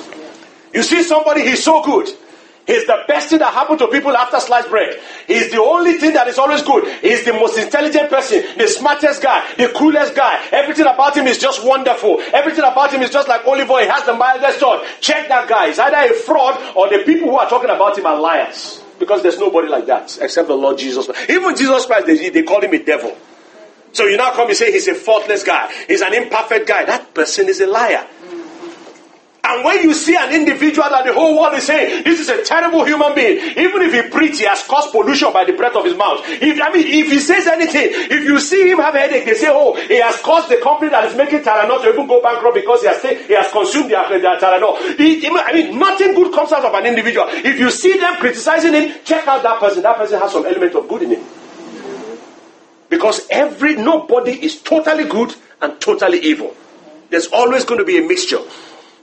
You 0.74 0.84
see 0.84 1.04
somebody, 1.04 1.42
he's 1.42 1.64
so 1.64 1.84
good. 1.84 2.08
He's 2.68 2.86
the 2.86 3.06
best 3.08 3.30
thing 3.30 3.40
that 3.40 3.54
happened 3.54 3.80
to 3.80 3.88
people 3.88 4.16
after 4.16 4.42
sliced 4.42 4.70
bread. 4.70 5.00
He's 5.26 5.50
the 5.50 5.62
only 5.62 5.94
thing 5.94 6.14
that 6.14 6.28
is 6.28 6.38
always 6.38 6.62
good. 6.62 6.86
He's 7.02 7.24
the 7.24 7.32
most 7.32 7.58
intelligent 7.58 8.10
person, 8.10 8.44
the 8.58 8.68
smartest 8.68 9.24
guy, 9.24 9.54
the 9.56 9.70
coolest 9.70 10.14
guy. 10.16 10.46
Everything 10.52 10.86
about 10.86 11.16
him 11.16 11.28
is 11.28 11.38
just 11.38 11.66
wonderful. 11.66 12.22
Everything 12.34 12.66
about 12.66 12.92
him 12.92 13.02
is 13.02 13.10
just 13.10 13.30
like 13.30 13.48
olive 13.48 13.70
oil. 13.72 13.80
He 13.80 13.88
has 13.88 14.04
the 14.06 14.14
mildest 14.14 14.60
thought. 14.60 14.86
Check 15.00 15.30
that 15.30 15.48
guy. 15.48 15.68
He's 15.68 15.80
either 15.80 16.14
a 16.14 16.14
fraud 16.14 16.60
or 16.76 16.90
the 16.90 17.06
people 17.06 17.30
who 17.30 17.38
are 17.38 17.48
talking 17.48 17.70
about 17.70 17.98
him 17.98 18.06
are 18.06 18.20
liars. 18.20 18.84
Because 19.00 19.24
there's 19.24 19.40
nobody 19.40 19.70
like 19.70 19.86
that 19.86 20.18
except 20.22 20.50
the 20.50 20.56
Lord 20.56 20.78
Jesus. 20.78 21.08
Even 21.30 21.56
Jesus 21.56 21.86
Christ, 21.86 22.08
they, 22.08 22.30
they 22.30 22.44
call 22.44 22.60
him 22.62 22.74
a 22.74 22.84
devil. 22.84 23.16
So 23.94 24.06
you 24.06 24.18
now 24.18 24.34
come 24.34 24.50
and 24.50 24.58
say 24.58 24.72
he's 24.74 24.88
a 24.90 24.96
faultless 24.96 25.44
guy. 25.44 25.72
He's 25.88 26.02
an 26.02 26.14
imperfect 26.14 26.68
guy. 26.68 26.84
That 26.86 27.14
person 27.14 27.48
is 27.48 27.62
a 27.62 27.68
liar. 27.68 28.06
And 29.48 29.64
when 29.64 29.82
you 29.82 29.94
see 29.94 30.16
an 30.16 30.34
individual 30.34 30.90
that 30.90 31.06
the 31.06 31.14
whole 31.14 31.40
world 31.40 31.54
is 31.56 31.66
saying, 31.66 32.04
this 32.04 32.20
is 32.20 32.28
a 32.28 32.44
terrible 32.44 32.84
human 32.84 33.16
being, 33.16 33.38
even 33.56 33.82
if 33.82 33.94
he 33.94 34.10
preaches, 34.12 34.40
he 34.40 34.46
has 34.46 34.62
caused 34.68 34.92
pollution 34.92 35.32
by 35.32 35.46
the 35.46 35.54
breath 35.54 35.76
of 35.76 35.86
his 35.86 35.96
mouth. 35.96 36.20
If, 36.28 36.60
I 36.62 36.70
mean, 36.74 36.86
if 36.86 37.10
he 37.10 37.20
says 37.20 37.48
anything, 37.48 37.88
if 37.92 38.28
you 38.28 38.40
see 38.42 38.70
him 38.70 38.80
have 38.80 38.94
a 38.96 39.00
headache, 39.00 39.24
they 39.24 39.36
say, 39.36 39.48
oh, 39.50 39.74
he 39.88 40.02
has 40.02 40.20
caused 40.22 40.50
the 40.50 40.58
company 40.58 40.92
that 40.92 41.06
is 41.06 41.16
making 41.16 41.40
Tylenol 41.48 41.82
to 41.82 41.94
even 41.94 42.08
go 42.08 42.22
bankrupt 42.22 42.56
because 42.56 42.82
he 42.82 42.88
has, 42.88 43.02
he 43.02 43.34
has 43.34 43.50
consumed 43.50 43.90
their, 43.90 44.20
their 44.20 44.36
Tylenol. 44.36 44.76
I 45.00 45.54
mean, 45.54 45.80
nothing 45.80 46.14
good 46.14 46.34
comes 46.34 46.52
out 46.52 46.66
of 46.66 46.74
an 46.74 46.86
individual. 46.86 47.28
If 47.30 47.58
you 47.58 47.72
see 47.72 47.98
them 47.98 48.18
criticizing 48.18 48.74
him, 48.74 48.96
check 49.06 49.26
out 49.28 49.44
that 49.44 49.62
person. 49.62 49.82
That 49.82 49.96
person 49.96 50.20
has 50.20 50.34
some 50.34 50.46
element 50.46 50.76
of 50.76 50.90
good 50.90 51.04
in 51.04 51.12
him. 51.12 51.24
Because 52.90 53.26
every, 53.30 53.76
nobody 53.76 54.32
is 54.44 54.62
totally 54.62 55.06
good 55.06 55.36
and 55.62 55.80
totally 55.80 56.20
evil. 56.20 56.54
There's 57.10 57.28
always 57.28 57.64
going 57.64 57.80
to 57.80 57.86
be 57.86 57.98
a 57.98 58.06
mixture. 58.06 58.40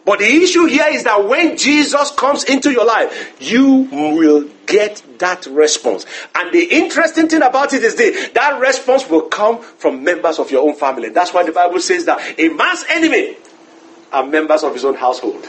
But 0.05 0.19
the 0.19 0.27
issue 0.27 0.67
here 0.67 0.87
is 0.89 1.05
that 1.05 1.27
when 1.27 1.57
Jesus 1.57 2.11
comes 2.11 2.45
into 2.45 2.71
your 2.71 2.85
life, 2.85 3.37
you 3.41 3.89
will 3.91 4.49
get 4.67 5.03
that 5.19 5.47
response. 5.47 6.05
And 6.35 6.53
the 6.53 6.65
interesting 6.65 7.29
thing 7.29 7.43
about 7.43 7.73
it 7.73 7.83
is 7.83 7.97
this 7.97 8.31
that 8.31 8.61
response 8.61 9.09
will 9.09 9.23
come 9.23 9.63
from 9.63 10.05
members 10.05 10.39
of 10.39 10.51
your 10.51 10.67
own 10.69 10.75
family. 10.75 11.09
That's 11.09 11.33
why 11.33 11.45
the 11.45 11.53
Bible 11.53 11.81
says 11.81 12.05
that 12.05 12.39
a 12.39 12.49
man's 12.51 12.85
enemy 12.89 13.37
are 14.13 14.27
members 14.27 14.63
of 14.63 14.75
his 14.75 14.85
own 14.85 14.95
household. 14.95 15.49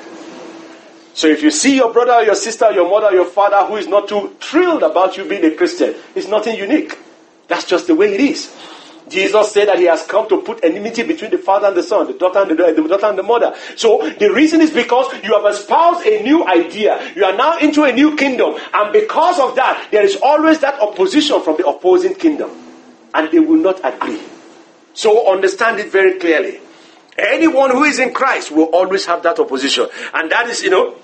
So 1.13 1.27
if 1.27 1.41
you 1.43 1.51
see 1.51 1.75
your 1.75 1.93
brother 1.93 2.13
or 2.13 2.23
your 2.23 2.35
sister, 2.35 2.65
or 2.65 2.73
your 2.73 2.89
mother 2.89 3.07
or 3.07 3.13
your 3.13 3.25
father 3.25 3.65
who 3.67 3.77
is 3.77 3.87
not 3.87 4.09
too 4.09 4.35
thrilled 4.41 4.83
about 4.83 5.15
you 5.17 5.25
being 5.25 5.45
a 5.45 5.55
Christian, 5.55 5.95
it's 6.13 6.27
nothing 6.27 6.57
unique. 6.57 6.97
That's 7.47 7.65
just 7.65 7.87
the 7.87 7.95
way 7.95 8.13
it 8.13 8.19
is. 8.19 8.53
Jesus 9.09 9.51
said 9.51 9.67
that 9.67 9.77
he 9.77 9.85
has 9.85 10.05
come 10.05 10.27
to 10.29 10.41
put 10.41 10.63
enmity 10.63 11.03
between 11.03 11.31
the 11.31 11.37
father 11.37 11.67
and 11.67 11.77
the 11.77 11.83
son, 11.83 12.07
the 12.07 12.13
daughter 12.13 12.39
and 12.39 12.51
the, 12.51 12.55
the, 12.55 12.87
daughter 12.87 13.05
and 13.05 13.17
the 13.17 13.23
mother. 13.23 13.53
So 13.75 14.09
the 14.19 14.31
reason 14.33 14.61
is 14.61 14.71
because 14.71 15.13
you 15.23 15.33
have 15.33 15.45
espoused 15.45 16.05
a 16.07 16.23
new 16.23 16.45
idea. 16.47 17.13
You 17.15 17.25
are 17.25 17.35
now 17.35 17.59
into 17.59 17.83
a 17.83 17.91
new 17.91 18.15
kingdom. 18.15 18.55
And 18.73 18.91
because 18.91 19.39
of 19.39 19.55
that, 19.55 19.89
there 19.91 20.03
is 20.03 20.17
always 20.23 20.59
that 20.59 20.81
opposition 20.81 21.41
from 21.41 21.57
the 21.57 21.67
opposing 21.67 22.15
kingdom. 22.15 22.49
And 23.13 23.31
they 23.31 23.39
will 23.39 23.61
not 23.61 23.79
agree. 23.83 24.21
So 24.93 25.31
understand 25.31 25.79
it 25.79 25.91
very 25.91 26.19
clearly. 26.19 26.59
Anyone 27.17 27.71
who 27.71 27.83
is 27.83 27.99
in 27.99 28.13
Christ 28.13 28.51
will 28.51 28.65
always 28.65 29.05
have 29.05 29.23
that 29.23 29.39
opposition. 29.39 29.87
And 30.13 30.31
that 30.31 30.47
is, 30.49 30.63
you 30.63 30.69
know, 30.69 30.95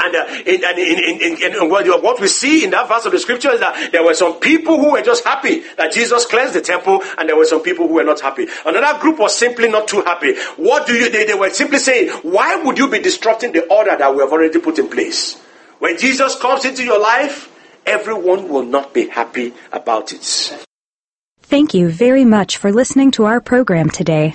and, 0.00 0.14
uh, 0.16 0.26
and 0.26 1.70
what 1.70 2.20
we 2.20 2.26
see 2.26 2.64
in 2.64 2.70
that 2.70 2.88
verse 2.88 3.06
of 3.06 3.12
the 3.12 3.18
scripture 3.18 3.52
is 3.52 3.60
that 3.60 3.92
there 3.92 4.04
were 4.04 4.14
some 4.14 4.34
people 4.40 4.78
who 4.78 4.92
were 4.92 5.02
just 5.02 5.24
happy 5.24 5.62
that 5.76 5.92
Jesus 5.92 6.26
cleansed 6.26 6.54
the 6.54 6.60
temple, 6.60 7.02
and 7.16 7.28
there 7.28 7.36
were 7.36 7.44
some 7.44 7.62
people 7.62 7.86
who 7.86 7.94
were 7.94 8.04
not 8.04 8.20
happy. 8.20 8.46
Another 8.66 8.98
group 9.00 9.18
was 9.18 9.34
simply 9.34 9.68
not 9.68 9.86
too 9.88 10.02
happy. 10.02 10.34
What 10.56 10.86
do 10.86 10.94
you? 10.94 11.10
They, 11.10 11.26
they 11.26 11.34
were 11.34 11.50
simply 11.50 11.78
saying, 11.78 12.10
"Why 12.22 12.56
would 12.56 12.78
you 12.78 12.88
be 12.88 12.98
disrupting 12.98 13.52
the 13.52 13.66
order 13.66 13.96
that 13.96 14.14
we 14.14 14.20
have 14.20 14.32
already 14.32 14.58
put 14.58 14.78
in 14.78 14.88
place?" 14.88 15.36
When 15.78 15.98
Jesus 15.98 16.36
comes 16.36 16.64
into 16.64 16.82
your 16.84 17.00
life, 17.00 17.50
everyone 17.86 18.48
will 18.48 18.64
not 18.64 18.94
be 18.94 19.08
happy 19.08 19.52
about 19.72 20.12
it. 20.12 20.56
Thank 21.42 21.74
you 21.74 21.88
very 21.88 22.24
much 22.24 22.56
for 22.56 22.72
listening 22.72 23.10
to 23.12 23.24
our 23.24 23.40
program 23.40 23.90
today. 23.90 24.34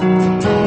Thank 0.00 0.44
you. 0.44 0.59